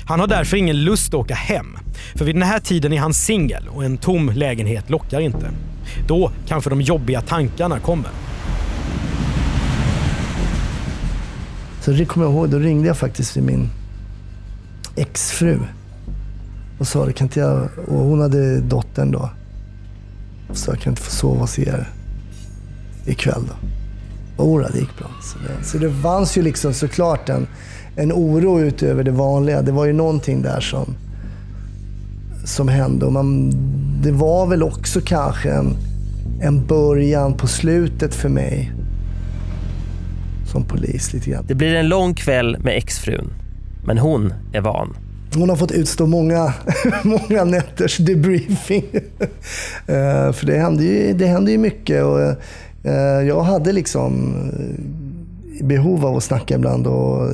Han 0.05 0.20
har 0.20 0.27
därför 0.27 0.57
ingen 0.57 0.85
lust 0.85 1.09
att 1.09 1.14
åka 1.14 1.35
hem. 1.35 1.66
För 2.14 2.24
vid 2.24 2.35
den 2.35 2.42
här 2.42 2.61
tiden 2.61 2.92
är 2.92 3.01
han 3.01 3.14
singel 3.14 3.68
och 3.68 3.85
en 3.85 3.96
tom 3.96 4.31
lägenhet 4.31 4.90
lockar 4.90 5.20
inte. 5.20 5.51
Då 6.09 6.31
kanske 6.46 6.70
de 6.70 6.81
jobbiga 6.81 7.20
tankarna 7.20 7.79
kommer. 7.79 8.11
Så 11.88 11.94
det 11.94 12.05
kommer 12.05 12.27
jag 12.27 12.35
ihåg, 12.35 12.51
då 12.51 12.59
ringde 12.59 12.87
jag 12.87 12.96
faktiskt 12.96 13.33
till 13.33 13.42
min 13.42 13.70
exfru 14.96 15.59
och 16.79 16.88
sa 16.88 17.07
det, 17.07 17.12
kan 17.12 17.24
inte 17.24 17.40
jag... 17.40 17.68
Och 17.87 17.98
hon 17.98 18.20
hade 18.20 18.61
dottern 18.61 19.11
då. 19.11 19.31
Så 20.53 20.70
jag 20.70 20.81
kan 20.81 20.92
inte 20.92 21.03
få 21.03 21.11
sova 21.11 21.40
hos 21.40 21.59
er 21.59 21.88
ikväll 23.07 23.42
då. 23.48 24.44
Och 24.44 24.61
det 24.61 24.79
gick 24.79 24.98
bra. 24.98 25.07
Så 25.22 25.38
det, 25.38 25.64
så 25.64 25.79
det 25.79 25.92
fanns 25.92 26.38
ju 26.38 26.42
liksom 26.42 26.74
såklart 26.74 27.29
en, 27.29 27.46
en 27.96 28.12
oro 28.12 28.61
utöver 28.61 29.05
det 29.05 29.11
vanliga. 29.11 29.62
Det 29.62 29.72
var 29.72 29.85
ju 29.85 29.92
någonting 29.92 30.42
där 30.42 30.61
som, 30.61 30.94
som 32.44 32.68
hände. 32.68 33.07
Och 33.07 33.12
man, 33.12 33.53
det 34.03 34.12
var 34.12 34.46
väl 34.46 34.62
också 34.62 35.01
kanske 35.01 35.51
en, 35.51 35.77
en 36.40 36.66
början 36.66 37.35
på 37.35 37.46
slutet 37.46 38.14
för 38.14 38.29
mig 38.29 38.72
som 40.48 40.64
polis 40.64 41.12
lite 41.12 41.30
grann. 41.30 41.44
Det 41.48 41.54
blir 41.54 41.74
en 41.74 41.88
lång 41.88 42.14
kväll 42.14 42.56
med 42.61 42.76
exfrun, 42.76 43.32
men 43.84 43.98
hon 43.98 44.34
är 44.52 44.61
van. 44.61 44.96
Hon 45.34 45.48
har 45.48 45.56
fått 45.56 45.72
utstå 45.72 46.06
många, 46.06 46.54
många 47.02 47.44
nätters 47.44 47.96
debriefing. 47.96 48.84
Eh, 49.87 50.32
för 50.32 50.46
det 50.46 50.58
hände 50.58 50.84
ju, 50.84 51.12
det 51.12 51.26
hände 51.26 51.50
ju 51.50 51.58
mycket 51.58 52.04
och 52.04 52.20
eh, 52.20 53.22
jag 53.26 53.42
hade 53.42 53.72
liksom 53.72 54.34
eh, 54.52 55.66
behov 55.66 56.06
av 56.06 56.16
att 56.16 56.24
snacka 56.24 56.54
ibland 56.54 56.87
och 56.87 57.28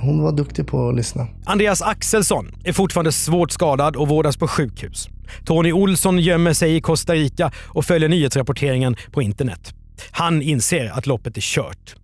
hon 0.00 0.22
var 0.22 0.32
duktig 0.32 0.66
på 0.66 0.88
att 0.88 0.94
lyssna. 0.94 1.26
Andreas 1.44 1.82
Axelsson 1.82 2.54
är 2.64 2.72
fortfarande 2.72 3.12
svårt 3.12 3.50
skadad 3.50 3.96
och 3.96 4.08
vårdas 4.08 4.36
på 4.36 4.48
sjukhus. 4.48 5.08
Tony 5.44 5.72
Olsson 5.72 6.18
gömmer 6.18 6.52
sig 6.52 6.76
i 6.76 6.80
Costa 6.80 7.14
Rica 7.14 7.52
och 7.56 7.84
följer 7.84 8.08
nyhetsrapporteringen 8.08 8.96
på 9.12 9.22
internet. 9.22 9.74
Han 10.10 10.42
inser 10.42 10.90
att 10.98 11.06
loppet 11.06 11.36
är 11.36 11.40
kört. 11.40 11.96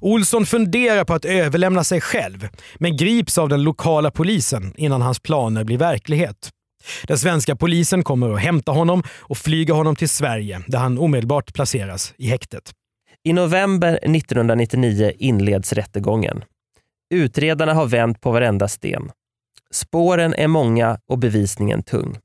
Olsson 0.00 0.46
funderar 0.46 1.04
på 1.04 1.14
att 1.14 1.24
överlämna 1.24 1.84
sig 1.84 2.00
själv, 2.00 2.48
men 2.74 2.96
grips 2.96 3.38
av 3.38 3.48
den 3.48 3.62
lokala 3.62 4.10
polisen 4.10 4.74
innan 4.76 5.02
hans 5.02 5.20
planer 5.20 5.64
blir 5.64 5.78
verklighet. 5.78 6.50
Den 7.06 7.18
svenska 7.18 7.56
polisen 7.56 8.04
kommer 8.04 8.30
att 8.34 8.40
hämta 8.40 8.72
honom 8.72 9.02
och 9.18 9.38
flyga 9.38 9.74
honom 9.74 9.96
till 9.96 10.08
Sverige 10.08 10.62
där 10.66 10.78
han 10.78 10.98
omedelbart 10.98 11.54
placeras 11.54 12.14
i 12.16 12.26
häktet. 12.26 12.72
I 13.24 13.32
november 13.32 13.98
1999 14.02 15.12
inleds 15.18 15.72
rättegången. 15.72 16.44
Utredarna 17.14 17.74
har 17.74 17.86
vänt 17.86 18.20
på 18.20 18.30
varenda 18.30 18.68
sten. 18.68 19.10
Spåren 19.74 20.34
är 20.34 20.48
många 20.48 20.98
och 21.08 21.18
bevisningen 21.18 21.82
tung. 21.82 22.18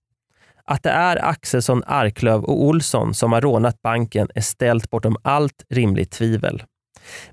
Att 0.66 0.84
det 0.84 0.90
är 0.90 1.26
Axelsson, 1.26 1.84
Arklöv 1.88 2.44
och 2.44 2.64
Olsson 2.64 3.14
som 3.14 3.32
har 3.32 3.42
rånat 3.42 3.82
banken 3.82 4.30
är 4.36 4.42
ställt 4.42 4.90
bortom 4.90 5.18
allt 5.22 5.66
rimligt 5.70 6.12
tvivel. 6.12 6.64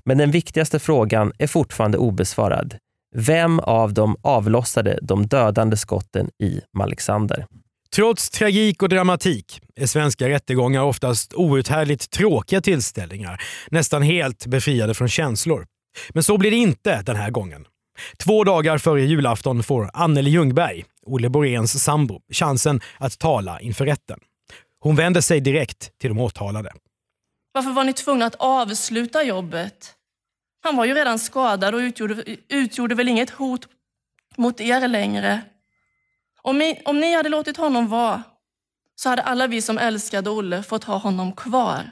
Men 0.05 0.17
den 0.17 0.31
viktigaste 0.31 0.79
frågan 0.79 1.33
är 1.37 1.47
fortfarande 1.47 1.97
obesvarad. 1.97 2.75
Vem 3.15 3.59
av 3.59 3.93
dem 3.93 4.17
avlossade 4.21 4.99
de 5.01 5.27
dödande 5.27 5.77
skotten 5.77 6.29
i 6.39 6.61
Malexander? 6.73 7.45
Trots 7.95 8.29
tragik 8.29 8.83
och 8.83 8.89
dramatik 8.89 9.61
är 9.75 9.85
svenska 9.85 10.29
rättegångar 10.29 10.81
oftast 10.81 11.33
outhärdligt 11.33 12.11
tråkiga 12.11 12.61
tillställningar, 12.61 13.41
nästan 13.71 14.01
helt 14.01 14.45
befriade 14.45 14.93
från 14.93 15.09
känslor. 15.09 15.65
Men 16.09 16.23
så 16.23 16.37
blir 16.37 16.51
det 16.51 16.57
inte 16.57 17.01
den 17.01 17.15
här 17.15 17.29
gången. 17.29 17.65
Två 18.17 18.43
dagar 18.43 18.77
före 18.77 19.01
julafton 19.01 19.63
får 19.63 19.89
Anneli 19.93 20.29
Ljungberg, 20.29 20.85
Olle 21.05 21.29
Boréns 21.29 21.83
sambo, 21.83 22.21
chansen 22.33 22.81
att 22.97 23.19
tala 23.19 23.59
inför 23.59 23.85
rätten. 23.85 24.19
Hon 24.79 24.95
vänder 24.95 25.21
sig 25.21 25.39
direkt 25.41 25.91
till 26.01 26.09
de 26.09 26.19
åtalade. 26.19 26.71
Varför 27.55 27.71
var 27.71 27.83
ni 27.83 27.93
tvungna 27.93 28.25
att 28.25 28.35
avsluta 28.35 29.23
jobbet? 29.23 29.93
Han 30.63 30.77
var 30.77 30.85
ju 30.85 30.93
redan 30.93 31.19
skadad 31.19 31.75
och 31.75 31.79
utgjorde, 31.79 32.23
utgjorde 32.49 32.95
väl 32.95 33.07
inget 33.07 33.29
hot 33.29 33.67
mot 34.37 34.61
er 34.61 34.87
längre. 34.87 35.41
Om 36.41 36.57
ni, 36.57 36.81
om 36.85 36.99
ni 36.99 37.15
hade 37.15 37.29
låtit 37.29 37.57
honom 37.57 37.87
vara 37.87 38.23
så 38.95 39.09
hade 39.09 39.21
alla 39.21 39.47
vi 39.47 39.61
som 39.61 39.77
älskade 39.77 40.29
Olle 40.29 40.63
fått 40.63 40.83
ha 40.83 40.97
honom 40.97 41.31
kvar. 41.31 41.91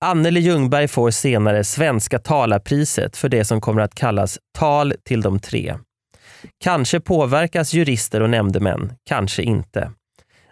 Anneli 0.00 0.40
Ljungberg 0.40 0.88
får 0.88 1.10
senare 1.10 1.64
Svenska 1.64 2.18
talarpriset 2.18 3.16
för 3.16 3.28
det 3.28 3.44
som 3.44 3.60
kommer 3.60 3.82
att 3.82 3.94
kallas 3.94 4.38
Tal 4.58 4.94
till 5.04 5.20
de 5.20 5.40
tre. 5.40 5.78
Kanske 6.64 7.00
påverkas 7.00 7.74
jurister 7.74 8.20
och 8.20 8.30
nämndemän, 8.30 8.92
kanske 9.04 9.42
inte. 9.42 9.90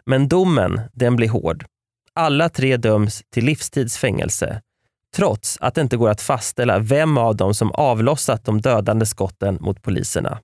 Men 0.07 0.29
domen, 0.29 0.81
den 0.93 1.17
blir 1.17 1.29
hård. 1.29 1.65
Alla 2.15 2.49
tre 2.49 2.77
döms 2.77 3.23
till 3.35 3.45
livstidsfängelse 3.45 4.61
trots 5.17 5.59
att 5.61 5.75
det 5.75 5.81
inte 5.81 5.97
går 5.97 6.11
att 6.11 6.21
fastställa 6.21 6.79
vem 6.79 7.19
av 7.19 7.37
dem 7.37 7.55
som 7.55 7.73
avlossat 7.73 8.45
de 8.45 8.61
dödande 8.61 9.07
skotten 9.07 9.59
mot 9.61 9.83
poliserna. 9.83 10.39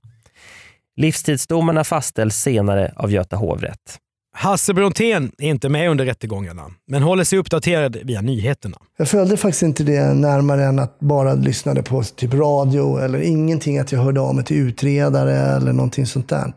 Livstidsdomarna 0.95 1.83
fastställs 1.83 2.35
senare 2.35 2.93
av 2.95 3.11
Göta 3.11 3.35
hovrätt. 3.35 3.99
Hasse 4.35 4.73
Brontén 4.73 5.31
är 5.37 5.49
inte 5.49 5.69
med 5.69 5.89
under 5.89 6.05
rättegångarna, 6.05 6.71
men 6.87 7.03
håller 7.03 7.23
sig 7.23 7.39
uppdaterad 7.39 7.97
via 8.03 8.21
nyheterna. 8.21 8.77
Jag 8.97 9.07
följde 9.07 9.37
faktiskt 9.37 9.63
inte 9.63 9.83
det 9.83 10.13
närmare 10.13 10.65
än 10.65 10.79
att 10.79 10.99
bara 10.99 11.33
lyssnade 11.33 11.83
på 11.83 12.03
typ 12.03 12.33
radio 12.33 12.97
eller 12.97 13.19
ingenting 13.19 13.79
att 13.79 13.91
jag 13.91 13.99
hörde 13.99 14.19
av 14.21 14.35
mig 14.35 14.45
till 14.45 14.57
utredare 14.57 15.35
eller 15.35 15.73
någonting 15.73 16.05
sånt 16.05 16.29
där. 16.29 16.53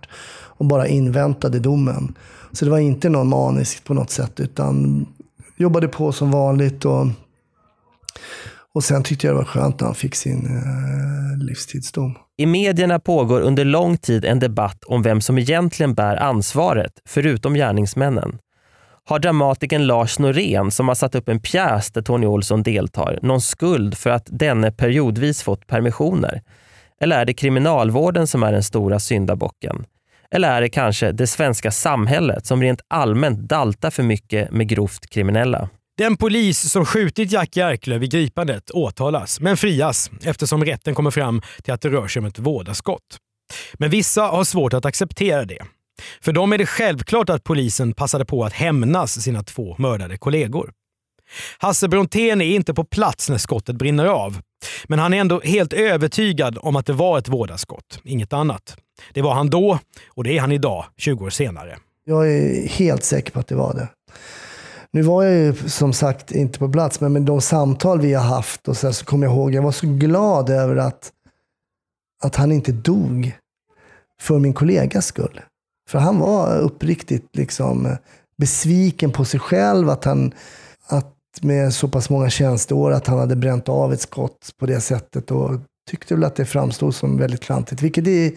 Och 0.60 0.66
bara 0.66 0.86
inväntade 0.86 1.58
domen. 1.58 2.14
Så 2.52 2.64
det 2.64 2.70
var 2.70 2.78
inte 2.78 3.08
någon 3.08 3.28
maniskt 3.28 3.84
på 3.84 3.94
något 3.94 4.10
sätt 4.10 4.40
utan 4.40 5.06
jobbade 5.56 5.88
på 5.88 6.12
som 6.12 6.30
vanligt. 6.30 6.84
Och, 6.84 7.06
och 8.74 8.84
sen 8.84 9.02
tyckte 9.02 9.26
jag 9.26 9.34
det 9.34 9.38
var 9.38 9.44
skönt 9.44 9.80
när 9.80 9.86
han 9.86 9.94
fick 9.94 10.14
sin 10.14 10.46
eh, 10.46 11.44
livstidsdom. 11.46 12.14
I 12.36 12.46
medierna 12.46 12.98
pågår 12.98 13.40
under 13.40 13.64
lång 13.64 13.96
tid 13.96 14.24
en 14.24 14.38
debatt 14.38 14.84
om 14.84 15.02
vem 15.02 15.20
som 15.20 15.38
egentligen 15.38 15.94
bär 15.94 16.16
ansvaret, 16.16 16.92
förutom 17.08 17.54
gärningsmännen. 17.54 18.38
Har 19.04 19.18
dramatikern 19.18 19.86
Lars 19.86 20.18
Norén, 20.18 20.70
som 20.70 20.88
har 20.88 20.94
satt 20.94 21.14
upp 21.14 21.28
en 21.28 21.40
pjäs 21.40 21.90
där 21.90 22.02
Tony 22.02 22.26
Olsson 22.26 22.62
deltar, 22.62 23.18
någon 23.22 23.40
skuld 23.40 23.96
för 23.96 24.10
att 24.10 24.26
denne 24.30 24.72
periodvis 24.72 25.42
fått 25.42 25.66
permissioner? 25.66 26.42
Eller 27.00 27.18
är 27.18 27.24
det 27.24 27.34
kriminalvården 27.34 28.26
som 28.26 28.42
är 28.42 28.52
den 28.52 28.62
stora 28.62 29.00
syndabocken? 29.00 29.84
Eller 30.34 30.50
är 30.50 30.60
det 30.60 30.68
kanske 30.68 31.12
det 31.12 31.26
svenska 31.26 31.70
samhället 31.70 32.46
som 32.46 32.62
rent 32.62 32.80
allmänt 32.88 33.48
daltar 33.48 33.90
för 33.90 34.02
mycket 34.02 34.50
med 34.50 34.68
grovt 34.68 35.06
kriminella? 35.10 35.68
Den 35.98 36.16
polis 36.16 36.70
som 36.70 36.86
skjutit 36.86 37.32
Jackie 37.32 37.66
Arklöv 37.66 38.02
i 38.02 38.06
gripandet 38.06 38.70
åtalas, 38.70 39.40
men 39.40 39.56
frias 39.56 40.10
eftersom 40.22 40.64
rätten 40.64 40.94
kommer 40.94 41.10
fram 41.10 41.42
till 41.62 41.74
att 41.74 41.80
det 41.80 41.88
rör 41.88 42.08
sig 42.08 42.20
om 42.20 42.26
ett 42.26 42.38
vådaskott. 42.38 43.18
Men 43.74 43.90
vissa 43.90 44.22
har 44.22 44.44
svårt 44.44 44.74
att 44.74 44.84
acceptera 44.84 45.44
det. 45.44 45.62
För 46.20 46.32
dem 46.32 46.52
är 46.52 46.58
det 46.58 46.66
självklart 46.66 47.30
att 47.30 47.44
polisen 47.44 47.92
passade 47.92 48.24
på 48.24 48.44
att 48.44 48.52
hämnas 48.52 49.22
sina 49.22 49.42
två 49.42 49.76
mördade 49.78 50.16
kollegor. 50.16 50.72
Hasse 51.58 51.88
Brontén 51.88 52.40
är 52.40 52.54
inte 52.54 52.74
på 52.74 52.84
plats 52.84 53.30
när 53.30 53.38
skottet 53.38 53.76
brinner 53.76 54.06
av. 54.06 54.40
Men 54.84 54.98
han 54.98 55.14
är 55.14 55.20
ändå 55.20 55.40
helt 55.40 55.72
övertygad 55.72 56.58
om 56.60 56.76
att 56.76 56.86
det 56.86 56.92
var 56.92 57.18
ett 57.18 57.28
vådaskott, 57.28 58.00
inget 58.04 58.32
annat. 58.32 58.76
Det 59.14 59.22
var 59.22 59.34
han 59.34 59.50
då 59.50 59.78
och 60.08 60.24
det 60.24 60.36
är 60.36 60.40
han 60.40 60.52
idag, 60.52 60.84
20 60.96 61.24
år 61.24 61.30
senare. 61.30 61.78
Jag 62.04 62.32
är 62.32 62.68
helt 62.68 63.04
säker 63.04 63.32
på 63.32 63.40
att 63.40 63.48
det 63.48 63.54
var 63.54 63.74
det. 63.74 63.88
Nu 64.92 65.02
var 65.02 65.22
jag 65.22 65.34
ju 65.34 65.54
som 65.54 65.92
sagt 65.92 66.32
inte 66.32 66.58
på 66.58 66.68
plats, 66.68 67.00
men 67.00 67.12
med 67.12 67.22
de 67.22 67.40
samtal 67.40 68.00
vi 68.00 68.14
har 68.14 68.24
haft 68.24 68.68
och 68.68 68.76
så, 68.76 68.92
så 68.92 69.04
kommer 69.04 69.26
jag 69.26 69.34
ihåg, 69.34 69.54
jag 69.54 69.62
var 69.62 69.72
så 69.72 69.86
glad 69.86 70.50
över 70.50 70.76
att, 70.76 71.12
att 72.22 72.36
han 72.36 72.52
inte 72.52 72.72
dog 72.72 73.36
för 74.20 74.38
min 74.38 74.52
kollegas 74.52 75.06
skull. 75.06 75.40
För 75.90 75.98
han 75.98 76.18
var 76.18 76.58
uppriktigt 76.58 77.36
liksom 77.36 77.96
besviken 78.38 79.12
på 79.12 79.24
sig 79.24 79.40
själv, 79.40 79.90
att 79.90 80.04
han 80.04 80.34
att 80.86 81.16
med 81.40 81.74
så 81.74 81.88
pass 81.88 82.10
många 82.10 82.30
tjänsteår, 82.30 82.90
att 82.90 83.06
han 83.06 83.18
hade 83.18 83.36
bränt 83.36 83.68
av 83.68 83.92
ett 83.92 84.00
skott 84.00 84.54
på 84.58 84.66
det 84.66 84.80
sättet 84.80 85.30
och 85.30 85.50
tyckte 85.90 86.14
väl 86.14 86.24
att 86.24 86.36
det 86.36 86.44
framstod 86.44 86.94
som 86.94 87.18
väldigt 87.18 87.40
klantigt. 87.40 87.82
Vilket 87.82 88.04
det, 88.04 88.34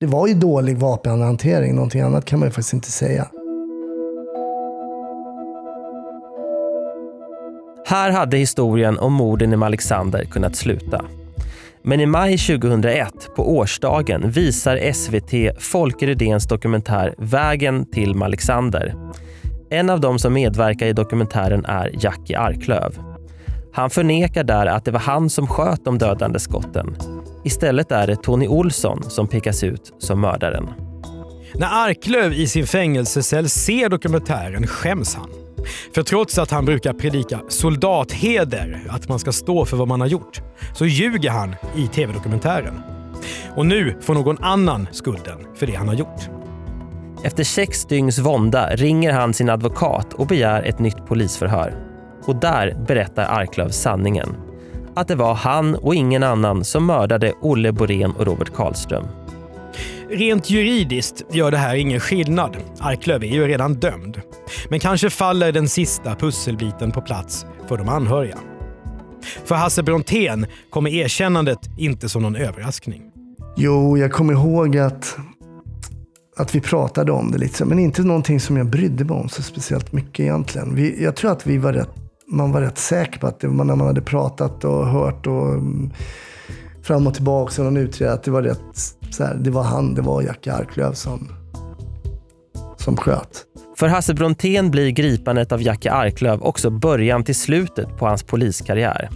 det 0.00 0.06
var 0.06 0.26
ju 0.26 0.34
dålig 0.34 0.78
vapenhantering, 0.78 1.74
någonting 1.74 2.00
annat 2.00 2.24
kan 2.24 2.38
man 2.38 2.48
ju 2.48 2.50
faktiskt 2.50 2.72
inte 2.72 2.90
säga. 2.90 3.28
Här 7.86 8.10
hade 8.10 8.36
historien 8.36 8.98
om 8.98 9.12
morden 9.12 9.52
i 9.52 9.56
Malexander 9.56 10.24
kunnat 10.24 10.56
sluta. 10.56 11.04
Men 11.82 12.00
i 12.00 12.06
maj 12.06 12.38
2001, 12.38 13.12
på 13.36 13.56
årsdagen, 13.56 14.30
visar 14.30 14.92
SVT 14.92 15.62
Folke 15.62 16.06
Rydéns 16.06 16.48
dokumentär 16.48 17.14
Vägen 17.18 17.86
till 17.86 18.14
Malexander. 18.14 18.94
En 19.70 19.90
av 19.90 20.00
de 20.00 20.18
som 20.18 20.32
medverkar 20.32 20.86
i 20.86 20.92
dokumentären 20.92 21.64
är 21.64 21.90
Jackie 22.04 22.38
Arklöv. 22.38 22.98
Han 23.72 23.90
förnekar 23.90 24.44
där 24.44 24.66
att 24.66 24.84
det 24.84 24.90
var 24.90 25.00
han 25.00 25.30
som 25.30 25.46
sköt 25.46 25.84
de 25.84 25.98
dödande 25.98 26.38
skotten. 26.38 26.96
Istället 27.48 27.92
är 27.92 28.06
det 28.06 28.16
Tony 28.16 28.48
Olsson 28.48 29.10
som 29.10 29.28
pekas 29.28 29.64
ut 29.64 29.92
som 29.98 30.20
mördaren. 30.20 30.68
När 31.54 31.86
Arklöv 31.86 32.32
i 32.32 32.46
sin 32.46 32.66
fängelsecell 32.66 33.48
ser 33.48 33.88
dokumentären 33.88 34.66
skäms 34.66 35.14
han. 35.14 35.30
För 35.94 36.02
trots 36.02 36.38
att 36.38 36.50
han 36.50 36.64
brukar 36.64 36.92
predika 36.92 37.40
soldatheder, 37.48 38.82
att 38.88 39.08
man 39.08 39.18
ska 39.18 39.32
stå 39.32 39.64
för 39.64 39.76
vad 39.76 39.88
man 39.88 40.00
har 40.00 40.08
gjort, 40.08 40.40
så 40.74 40.86
ljuger 40.86 41.30
han 41.30 41.54
i 41.76 41.86
tv-dokumentären. 41.86 42.80
Och 43.56 43.66
nu 43.66 43.96
får 44.00 44.14
någon 44.14 44.44
annan 44.44 44.88
skulden 44.92 45.38
för 45.56 45.66
det 45.66 45.74
han 45.74 45.88
har 45.88 45.94
gjort. 45.94 46.28
Efter 47.24 47.44
sex 47.44 47.84
dygns 47.84 48.18
vånda 48.18 48.70
ringer 48.70 49.12
han 49.12 49.34
sin 49.34 49.50
advokat 49.50 50.12
och 50.12 50.26
begär 50.26 50.62
ett 50.62 50.78
nytt 50.78 51.06
polisförhör. 51.06 51.74
Och 52.24 52.36
där 52.36 52.84
berättar 52.86 53.40
Arklöv 53.40 53.68
sanningen. 53.68 54.47
Att 54.98 55.08
det 55.08 55.14
var 55.14 55.34
han 55.34 55.74
och 55.74 55.94
ingen 55.94 56.22
annan 56.22 56.64
som 56.64 56.86
mördade 56.86 57.32
Olle 57.40 57.72
Borén 57.72 58.10
och 58.10 58.26
Robert 58.26 58.54
Karlström. 58.54 59.04
Rent 60.10 60.50
juridiskt 60.50 61.24
gör 61.30 61.50
det 61.50 61.56
här 61.56 61.76
ingen 61.76 62.00
skillnad. 62.00 62.56
Arklöv 62.80 63.24
är 63.24 63.28
ju 63.28 63.46
redan 63.46 63.74
dömd. 63.74 64.20
Men 64.68 64.80
kanske 64.80 65.10
faller 65.10 65.52
den 65.52 65.68
sista 65.68 66.14
pusselbiten 66.14 66.92
på 66.92 67.00
plats 67.00 67.46
för 67.68 67.76
de 67.76 67.88
anhöriga. 67.88 68.38
För 69.44 69.54
Hasse 69.54 69.82
Brontén 69.82 70.46
kommer 70.70 70.90
erkännandet 70.90 71.58
inte 71.76 72.08
som 72.08 72.22
någon 72.22 72.36
överraskning. 72.36 73.02
Jo, 73.56 73.98
jag 73.98 74.12
kommer 74.12 74.32
ihåg 74.32 74.76
att, 74.76 75.16
att 76.36 76.54
vi 76.54 76.60
pratade 76.60 77.12
om 77.12 77.30
det 77.30 77.38
lite, 77.38 77.64
men 77.64 77.78
inte 77.78 78.02
någonting 78.02 78.40
som 78.40 78.56
jag 78.56 78.66
brydde 78.66 79.04
mig 79.04 79.16
om 79.16 79.28
så 79.28 79.42
speciellt 79.42 79.92
mycket 79.92 80.20
egentligen. 80.20 80.74
Vi, 80.74 81.04
jag 81.04 81.16
tror 81.16 81.32
att 81.32 81.46
vi 81.46 81.58
var 81.58 81.72
rätt, 81.72 81.90
man 82.30 82.52
var 82.52 82.60
rätt 82.60 82.78
säker 82.78 83.20
på 83.20 83.26
att 83.26 83.40
det, 83.40 83.48
när 83.48 83.64
man 83.64 83.86
hade 83.86 84.00
pratat 84.00 84.64
och 84.64 84.86
hört 84.86 85.26
och 85.26 85.48
mm, 85.48 85.90
fram 86.82 87.06
och 87.06 87.14
tillbaka 87.14 87.62
och 87.62 87.64
någon 87.64 87.76
utredare, 87.76 88.14
att 88.14 88.22
det 88.22 88.30
var 88.30 88.42
rätt, 88.42 88.76
så 89.10 89.24
här, 89.24 89.34
det 89.34 89.50
var 89.50 89.62
han, 89.62 89.94
det 89.94 90.02
var 90.02 90.22
Jackie 90.22 90.52
Arklöv 90.52 90.92
som, 90.92 91.28
som 92.76 92.96
sköt. 92.96 93.44
För 93.76 93.88
Hasse 93.88 94.14
Brontén 94.14 94.70
blir 94.70 94.90
gripandet 94.90 95.52
av 95.52 95.62
Jackie 95.62 95.92
Arklöv 95.92 96.42
också 96.42 96.70
början 96.70 97.24
till 97.24 97.34
slutet 97.34 97.96
på 97.96 98.06
hans 98.06 98.22
poliskarriär. 98.22 99.10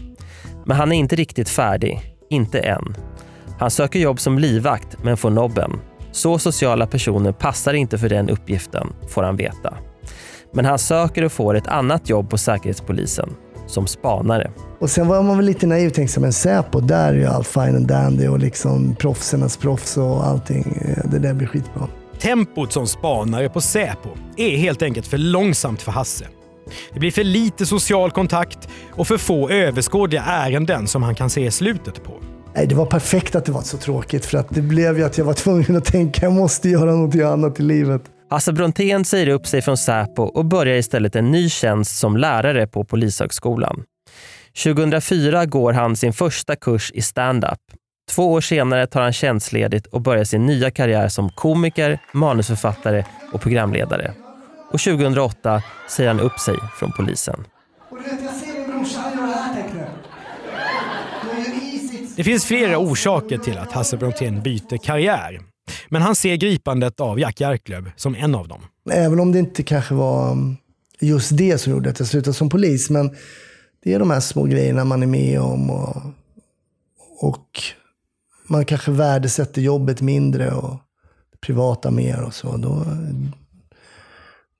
Men 0.66 0.77
han 0.77 0.92
är 0.92 0.96
inte 0.96 1.16
riktigt 1.16 1.48
färdig, 1.48 2.16
inte 2.31 2.59
än. 2.59 2.94
Han 3.59 3.70
söker 3.70 3.98
jobb 3.98 4.20
som 4.20 4.38
livvakt 4.38 5.05
men 5.05 5.16
får 5.16 5.31
nobben. 5.31 5.72
Så 6.12 6.38
sociala 6.38 6.87
personer 6.87 7.33
passar 7.33 7.75
inte 7.75 7.98
för 7.98 8.09
den 8.09 8.31
uppgiften, 8.31 8.92
får 9.09 9.22
han 9.22 9.37
veta. 9.37 9.75
Men 10.54 10.64
han 10.64 10.78
söker 10.78 11.24
och 11.24 11.32
får 11.32 11.54
ett 11.54 11.66
annat 11.66 12.08
jobb 12.08 12.30
på 12.30 12.38
Säkerhetspolisen, 12.38 13.30
som 13.66 13.86
spanare. 13.86 14.50
Och 14.78 14.90
sen 14.90 15.08
var 15.08 15.22
man 15.22 15.36
väl 15.36 15.46
lite 15.46 15.66
naiv 15.66 15.88
och 15.88 15.94
tänkte, 15.94 16.20
men 16.20 16.32
Säpo, 16.32 16.80
där 16.80 17.08
är 17.08 17.18
ju 17.18 17.26
allt 17.26 17.46
fine 17.46 17.76
and 17.76 17.86
dandy 17.86 18.28
och 18.28 18.38
liksom 18.38 18.96
proffsernas 18.96 19.56
proffs 19.56 19.96
och 19.96 20.26
allting. 20.26 20.82
Det 21.04 21.18
där 21.18 21.34
blir 21.34 21.46
skitbra. 21.46 21.88
Tempot 22.20 22.72
som 22.72 22.86
spanare 22.86 23.48
på 23.48 23.60
Säpo 23.60 24.08
är 24.36 24.56
helt 24.56 24.82
enkelt 24.82 25.06
för 25.06 25.18
långsamt 25.18 25.82
för 25.82 25.92
Hasse. 25.92 26.24
Det 26.92 27.00
blir 27.00 27.10
för 27.10 27.24
lite 27.24 27.66
social 27.66 28.10
kontakt 28.10 28.68
och 28.92 29.08
för 29.08 29.18
få 29.18 29.50
överskådliga 29.50 30.22
ärenden 30.22 30.86
som 30.86 31.02
han 31.02 31.14
kan 31.14 31.30
se 31.30 31.50
slutet 31.50 32.04
på. 32.04 32.12
Nej, 32.54 32.66
det 32.66 32.74
var 32.74 32.86
perfekt 32.86 33.34
att 33.34 33.44
det 33.44 33.52
var 33.52 33.62
så 33.62 33.76
tråkigt 33.76 34.26
för 34.26 34.38
att 34.38 34.46
det 34.50 34.62
blev 34.62 34.98
ju 34.98 35.04
att 35.04 35.18
jag 35.18 35.24
var 35.24 35.34
tvungen 35.34 35.76
att 35.76 35.84
tänka 35.84 36.26
jag 36.26 36.32
måste 36.32 36.68
göra 36.68 36.94
något 36.94 37.14
annat 37.14 37.60
i 37.60 37.62
livet. 37.62 38.02
Hasse 38.32 38.52
Brontén 38.52 39.04
säger 39.04 39.28
upp 39.28 39.46
sig 39.46 39.62
från 39.62 39.76
Säpo 39.76 40.22
och 40.22 40.44
börjar 40.44 40.76
istället 40.76 41.16
en 41.16 41.30
ny 41.30 41.48
tjänst 41.48 41.98
som 41.98 42.16
lärare 42.16 42.66
på 42.66 42.84
Polishögskolan. 42.84 43.84
2004 44.64 45.46
går 45.46 45.72
han 45.72 45.96
sin 45.96 46.12
första 46.12 46.56
kurs 46.56 46.90
i 46.94 47.02
stand-up. 47.02 47.58
Två 48.10 48.32
år 48.32 48.40
senare 48.40 48.86
tar 48.86 49.02
han 49.02 49.12
tjänstledigt 49.12 49.86
och 49.86 50.00
börjar 50.00 50.24
sin 50.24 50.46
nya 50.46 50.70
karriär 50.70 51.08
som 51.08 51.28
komiker, 51.30 51.98
manusförfattare 52.12 53.04
och 53.32 53.40
programledare. 53.40 54.12
Och 54.70 54.80
2008 54.80 55.62
säger 55.88 56.10
han 56.10 56.20
upp 56.20 56.38
sig 56.38 56.56
från 56.78 56.92
polisen. 56.92 57.44
Det 62.16 62.24
finns 62.24 62.44
flera 62.44 62.78
orsaker 62.78 63.38
till 63.38 63.58
att 63.58 63.72
Hasse 63.72 63.96
Brontén 63.96 64.42
byter 64.42 64.84
karriär. 64.84 65.51
Men 65.92 66.02
han 66.02 66.14
ser 66.14 66.37
gripandet 66.37 67.00
av 67.00 67.20
Jack 67.20 67.40
Arklöv 67.40 67.90
som 67.96 68.14
en 68.14 68.35
av 68.35 68.48
dem. 68.48 68.61
Även 68.90 69.20
om 69.20 69.33
det 69.33 69.38
inte 69.38 69.62
kanske 69.62 69.94
var 69.94 70.37
just 71.00 71.37
det 71.37 71.59
som 71.59 71.72
gjorde 71.72 71.90
att 71.90 71.98
jag 71.98 72.09
slutade 72.09 72.35
som 72.35 72.48
polis. 72.48 72.90
Men 72.90 73.16
det 73.83 73.94
är 73.94 73.98
de 73.98 74.11
här 74.11 74.20
små 74.20 74.44
grejerna 74.44 74.85
man 74.85 75.02
är 75.02 75.07
med 75.07 75.40
om. 75.40 75.70
Och, 75.70 75.96
och 77.20 77.46
man 78.48 78.64
kanske 78.64 78.90
värdesätter 78.90 79.62
jobbet 79.62 80.00
mindre 80.00 80.50
och 80.50 80.76
det 81.33 81.40
privata 81.40 81.90
mer 81.90 82.22
och 82.22 82.35
så. 82.35 82.57
Då, 82.57 82.87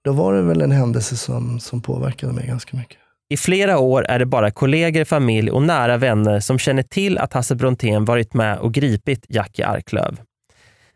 då 0.05 0.13
var 0.13 0.35
det 0.35 0.43
väl 0.43 0.63
en 0.63 0.73
händelse 0.73 1.17
som, 1.17 1.61
som 1.61 1.83
påverkade 1.83 2.33
mig 2.33 2.47
ganska 2.47 2.77
mycket. 2.77 2.99
I 3.29 3.37
flera 3.37 3.79
år 3.79 4.07
är 4.09 4.19
det 4.19 4.27
bara 4.27 4.51
kollegor, 4.51 5.05
familj 5.05 5.51
och 5.51 5.63
nära 5.63 5.97
vänner 5.97 6.41
som 6.41 6.59
känner 6.59 6.83
till 6.83 7.19
att 7.19 7.33
Hasse 7.33 7.55
Brontén 7.55 8.05
varit 8.05 8.35
med 8.35 8.59
och 8.59 8.75
gripit 8.75 9.27
Jackie 9.29 9.67
Arklöv. 9.67 10.17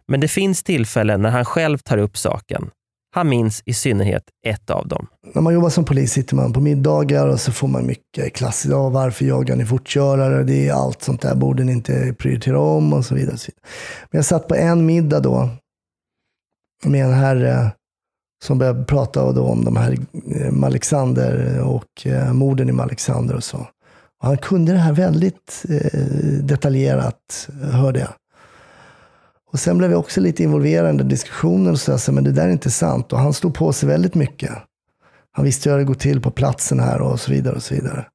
Men 0.09 0.21
det 0.21 0.29
finns 0.29 0.63
tillfällen 0.63 1.23
när 1.23 1.31
han 1.31 1.45
själv 1.45 1.79
tar 1.79 1.99
upp 1.99 2.17
saken. 2.17 2.71
Han 3.15 3.29
minns 3.29 3.63
i 3.65 3.75
synnerhet 3.75 4.23
ett 4.47 4.71
av 4.71 4.89
dem. 4.89 5.07
När 5.35 5.43
man 5.43 5.55
jobbar 5.55 5.71
som 5.71 5.85
polis 5.85 6.13
sitter 6.13 6.37
man 6.37 6.53
på 6.53 6.61
middagar 6.61 7.27
och 7.27 7.41
så 7.41 7.53
får 7.53 7.69
man 7.69 7.87
mycket 7.87 8.33
klass 8.33 8.67
Ja, 8.67 8.89
varför 8.89 9.25
jagar 9.25 9.57
ni 9.57 9.67
fortkörare? 9.67 10.45
Det 10.45 10.69
är 10.69 10.73
allt 10.73 11.03
sånt 11.03 11.23
där. 11.23 11.35
Borde 11.35 11.65
ni 11.65 11.73
inte 11.73 12.15
prioritera 12.19 12.61
om? 12.61 12.93
Och 12.93 13.05
så 13.05 13.15
vidare. 13.15 13.35
Och 13.35 13.41
så 13.41 13.51
vidare. 13.51 13.71
Men 14.11 14.19
jag 14.19 14.25
satt 14.25 14.49
på 14.49 14.55
en 14.55 14.87
middag 14.87 15.21
då 15.21 15.49
med 16.85 17.05
en 17.05 17.13
herre 17.13 17.71
som 18.45 18.59
började 18.59 18.85
prata 18.85 19.33
då 19.33 19.45
om 19.45 19.65
de 19.65 19.77
här 19.77 19.97
eh, 20.35 20.65
Alexander 20.65 21.61
och 21.61 22.07
eh, 22.07 22.33
morden 22.33 22.71
i 22.71 22.83
Alexander 22.83 23.35
och 23.35 23.45
så. 23.45 23.59
Och 24.21 24.27
han 24.27 24.39
kunde 24.39 24.73
det 24.73 24.79
här 24.79 24.93
väldigt 24.93 25.65
eh, 25.69 26.01
detaljerat, 26.43 27.49
hörde 27.73 28.01
jag. 28.01 28.13
Och 29.57 29.61
sen 29.61 29.79
blev 29.79 29.91
jag 29.91 30.01
också 30.01 30.21
lite 30.21 30.43
involverad 30.43 30.85
i 30.85 30.87
den 30.87 30.97
där 30.97 31.05
diskussionen 31.05 31.73
och 31.73 31.81
sa, 31.81 32.13
men 32.13 32.25
det 32.25 32.33
där 32.33 32.49
är 32.49 32.53
inte 32.53 32.71
sant. 32.71 33.13
Och 33.13 33.19
han 33.19 33.33
stod 33.33 33.55
på 33.55 33.73
sig 33.73 33.89
väldigt 33.89 34.15
mycket. 34.15 34.51
Han 35.33 35.45
visste 35.45 35.71
hur 35.71 35.79
det 35.79 35.85
går 35.85 35.95
till 35.95 36.21
på 36.21 36.31
platsen 36.31 36.81
här 36.81 37.01
och 37.01 37.21
så 37.21 37.33
vidare 37.33 37.55
och 37.57 37.63
så 37.63 37.75
vidare. 37.75 38.07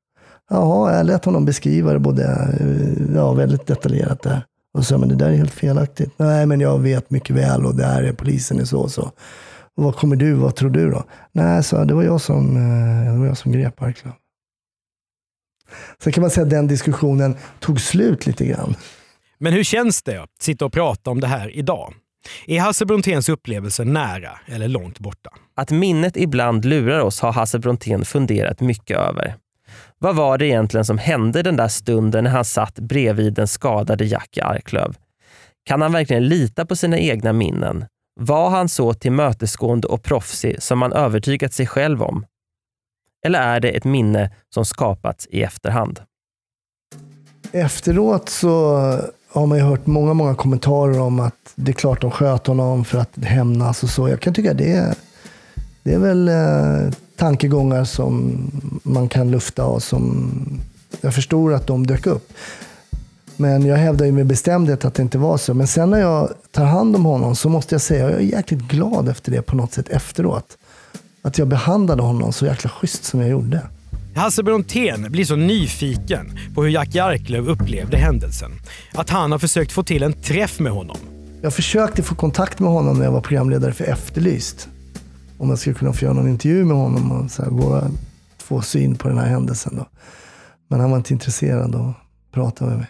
Jaha, 0.50 0.98
jag 0.98 1.06
lät 1.06 1.26
honom 1.26 1.46
beskriva 1.46 1.94
det 1.94 2.00
både, 2.00 2.24
eh, 2.60 3.16
ja, 3.16 3.34
väldigt 3.34 3.68
detaljerat 3.68 4.22
där. 4.22 4.46
Och 4.74 4.86
så 4.86 4.98
men 4.98 5.10
det 5.10 5.16
där 5.16 5.30
är 5.30 5.36
helt 5.36 5.54
felaktigt. 5.54 6.12
Nej, 6.18 6.46
men 6.46 6.60
jag 6.60 6.80
vet 6.80 7.10
mycket 7.10 7.36
väl 7.36 7.66
och 7.66 7.76
det 7.76 7.86
här 7.86 8.04
är 8.04 8.14
polisen 8.14 8.60
är 8.60 8.66
så 8.66 8.80
och 8.80 8.92
så. 8.92 9.12
Och 9.78 9.84
vad 9.84 9.96
kommer 9.96 10.16
du, 10.16 10.34
vad 10.34 10.56
tror 10.56 10.70
du 10.70 10.92
då? 10.92 11.04
Nej, 11.32 11.64
så 11.64 11.84
det 11.84 11.94
var 11.94 12.04
jag 12.04 12.22
som, 12.22 12.58
eh, 12.58 13.14
det 13.14 13.20
var 13.20 13.26
jag 13.26 13.38
som 13.38 13.52
grep 13.52 13.82
Arklöv. 13.82 14.14
Sen 16.04 16.14
kan 16.14 16.22
man 16.22 16.32
säga 16.32 16.44
att 16.44 16.50
den 16.50 16.68
diskussionen 16.68 17.36
tog 17.60 17.82
slut 17.82 18.26
lite 18.26 18.46
grann. 18.46 18.76
Men 19.44 19.54
hur 19.54 19.64
känns 19.64 20.04
det 20.04 20.22
att 20.22 20.30
sitta 20.42 20.66
och 20.66 20.74
prata 20.74 21.12
om 21.12 21.20
det 21.20 21.28
här 21.28 21.56
idag? 21.56 21.94
Är 22.48 22.60
Hasse 22.60 22.86
Bronténs 22.86 23.30
upplevelse 23.30 23.84
nära 23.84 24.40
eller 24.46 24.68
långt 24.68 25.00
borta? 25.00 25.30
Att 25.56 25.72
minnet 25.72 26.18
ibland 26.18 26.66
lurar 26.66 27.00
oss 27.00 27.22
har 27.22 27.32
Hasse 27.32 27.60
Brontén 27.60 28.06
funderat 28.06 28.60
mycket 28.60 28.98
över. 28.98 29.36
Vad 30.00 30.16
var 30.16 30.38
det 30.38 30.48
egentligen 30.48 30.86
som 30.86 30.98
hände 30.98 31.44
den 31.44 31.56
där 31.56 31.68
stunden 31.68 32.24
när 32.24 32.32
han 32.32 32.46
satt 32.46 32.80
bredvid 32.80 33.34
den 33.34 33.48
skadade 33.48 34.06
Jackie 34.06 34.44
Arklöv? 34.44 34.96
Kan 35.66 35.82
han 35.82 35.92
verkligen 35.92 36.28
lita 36.28 36.66
på 36.66 36.76
sina 36.76 37.00
egna 37.00 37.34
minnen? 37.34 37.86
Var 38.20 38.50
han 38.50 38.70
så 38.70 38.94
tillmötesgående 38.94 39.88
och 39.88 40.04
proffsig 40.04 40.62
som 40.62 40.82
han 40.82 40.94
övertygat 40.94 41.54
sig 41.54 41.68
själv 41.68 42.04
om? 42.04 42.26
Eller 43.26 43.40
är 43.40 43.60
det 43.60 43.70
ett 43.70 43.84
minne 43.84 44.32
som 44.54 44.66
skapats 44.66 45.28
i 45.32 45.44
efterhand? 45.44 46.00
Efteråt 47.52 48.30
så 48.30 48.78
har 49.34 49.46
man 49.46 49.58
ju 49.58 49.64
hört 49.64 49.86
många, 49.86 50.14
många 50.14 50.36
kommentarer 50.36 51.00
om 51.00 51.20
att 51.20 51.36
det 51.56 51.72
är 51.72 51.74
klart 51.74 52.02
de 52.02 52.12
sköt 52.12 52.48
honom 52.48 52.86
för 52.86 52.98
att 52.98 53.18
hämnas 53.18 53.84
och 53.84 53.90
så. 53.90 54.10
Jag 54.10 54.20
kan 54.20 54.34
tycka 54.34 54.54
det 54.54 54.72
är, 54.72 54.96
det 55.84 55.94
är 55.94 56.00
väl 56.00 56.28
eh, 56.28 56.94
tankegångar 57.16 57.84
som 57.84 58.38
man 58.84 59.10
kan 59.10 59.32
lufta 59.32 59.66
och 59.66 59.84
som 59.84 60.32
jag 61.02 61.16
förstår 61.16 61.54
att 61.54 61.68
de 61.68 61.88
dök 61.88 62.06
upp. 62.06 62.34
Men 63.38 63.66
jag 63.66 63.78
hävdar 63.78 64.06
ju 64.06 64.12
med 64.12 64.26
bestämdhet 64.26 64.86
att 64.86 64.94
det 64.94 65.02
inte 65.02 65.18
var 65.18 65.38
så. 65.38 65.54
Men 65.54 65.68
sen 65.68 65.90
när 65.90 66.00
jag 66.00 66.30
tar 66.52 66.66
hand 66.66 66.96
om 66.96 67.06
honom 67.06 67.36
så 67.36 67.50
måste 67.50 67.76
jag 67.76 67.82
säga 67.82 68.06
att 68.06 68.12
jag 68.12 68.22
är 68.22 68.26
jäkligt 68.26 68.62
glad 68.62 69.10
efter 69.10 69.32
det 69.32 69.42
på 69.42 69.56
något 69.56 69.74
sätt 69.74 69.90
efteråt. 69.90 70.58
Att 71.22 71.38
jag 71.38 71.48
behandlade 71.48 72.02
honom 72.04 72.34
så 72.34 72.46
jäkla 72.46 72.70
schysst 72.70 73.04
som 73.04 73.20
jag 73.20 73.30
gjorde. 73.30 73.62
Hasse 74.16 74.44
Brontén 74.44 75.12
blir 75.12 75.26
så 75.26 75.36
nyfiken 75.36 76.38
på 76.56 76.64
hur 76.64 76.70
Jackie 76.70 77.04
Arklöv 77.04 77.50
upplevde 77.50 77.98
händelsen 77.98 78.52
att 78.94 79.10
han 79.10 79.32
har 79.32 79.40
försökt 79.40 79.72
få 79.72 79.84
till 79.84 80.04
en 80.04 80.14
träff 80.14 80.60
med 80.60 80.72
honom. 80.72 80.98
Jag 81.42 81.54
försökte 81.54 82.04
få 82.04 82.16
kontakt 82.16 82.60
med 82.60 82.70
honom 82.70 82.98
när 82.98 83.06
jag 83.06 83.12
var 83.12 83.22
programledare 83.22 83.74
för 83.74 83.84
Efterlyst. 83.84 84.70
Om 85.38 85.50
jag 85.50 85.60
skulle 85.60 85.76
kunna 85.76 85.94
få 85.94 86.06
göra 86.06 86.14
någon 86.14 86.28
intervju 86.28 86.66
med 86.66 86.78
honom 86.78 87.12
och 87.12 87.32
så 87.32 87.44
här, 87.44 87.50
våra 87.50 87.92
två 88.38 88.62
syn 88.62 88.96
på 88.96 89.08
den 89.08 89.18
här 89.18 89.28
händelsen. 89.28 89.76
Då. 89.76 89.86
Men 90.70 90.80
han 90.80 90.92
var 90.92 90.98
inte 90.98 91.14
intresserad 91.14 91.76
att 91.76 91.96
prata 92.34 92.66
med 92.66 92.78
mig. 92.78 92.88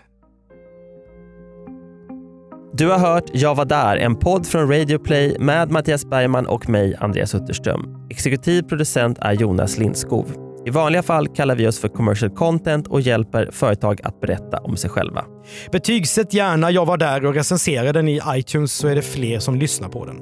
Du 2.73 2.89
har 2.89 2.99
hört 2.99 3.25
Jag 3.33 3.55
var 3.55 3.65
där, 3.65 3.97
en 3.97 4.15
podd 4.15 4.47
från 4.47 4.71
Radio 4.71 4.97
Play 4.97 5.37
med 5.39 5.71
Mattias 5.71 6.05
Bergman 6.05 6.47
och 6.47 6.69
mig, 6.69 6.95
Andreas 6.99 7.35
Utterström. 7.35 8.07
Exekutiv 8.09 8.61
producent 8.61 9.17
är 9.21 9.33
Jonas 9.33 9.77
Lindskov. 9.77 10.50
I 10.65 10.69
vanliga 10.69 11.03
fall 11.03 11.27
kallar 11.27 11.55
vi 11.55 11.67
oss 11.67 11.79
för 11.79 11.87
commercial 11.87 12.31
content 12.31 12.87
och 12.87 13.01
hjälper 13.01 13.49
företag 13.51 14.01
att 14.03 14.21
berätta 14.21 14.57
om 14.57 14.77
sig 14.77 14.89
själva. 14.89 15.25
Betygsätt 15.71 16.33
gärna 16.33 16.71
Jag 16.71 16.85
var 16.85 16.97
där 16.97 17.25
och 17.25 17.33
recensera 17.33 17.93
den 17.93 18.07
i 18.07 18.21
iTunes 18.27 18.73
så 18.73 18.87
är 18.87 18.95
det 18.95 19.01
fler 19.01 19.39
som 19.39 19.55
lyssnar 19.55 19.89
på 19.89 20.05
den. 20.05 20.15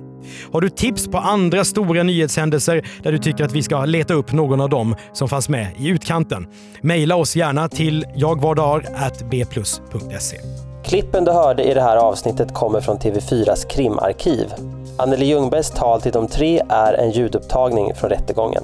Har 0.51 0.61
du 0.61 0.69
tips 0.69 1.07
på 1.07 1.17
andra 1.17 1.63
stora 1.63 2.03
nyhetshändelser 2.03 2.87
där 3.03 3.11
du 3.11 3.17
tycker 3.17 3.43
att 3.43 3.51
vi 3.51 3.63
ska 3.63 3.85
leta 3.85 4.13
upp 4.13 4.31
någon 4.31 4.61
av 4.61 4.69
dem 4.69 4.95
som 5.13 5.29
fanns 5.29 5.49
med 5.49 5.67
i 5.77 5.87
utkanten? 5.87 6.47
Maila 6.81 7.15
oss 7.15 7.35
gärna 7.35 7.69
till 7.69 8.05
jagvardar.bplus.se. 8.15 10.37
Klippen 10.85 11.25
du 11.25 11.31
hörde 11.31 11.63
i 11.63 11.73
det 11.73 11.81
här 11.81 11.97
avsnittet 11.97 12.53
kommer 12.53 12.81
från 12.81 12.97
TV4s 12.97 13.69
krimarkiv. 13.69 14.45
Anneli 14.97 15.25
Ljungbergs 15.25 15.71
tal 15.71 16.01
till 16.01 16.11
de 16.11 16.27
tre 16.27 16.61
är 16.69 16.93
en 16.93 17.11
ljudupptagning 17.11 17.95
från 17.95 18.09
rättegången. 18.09 18.63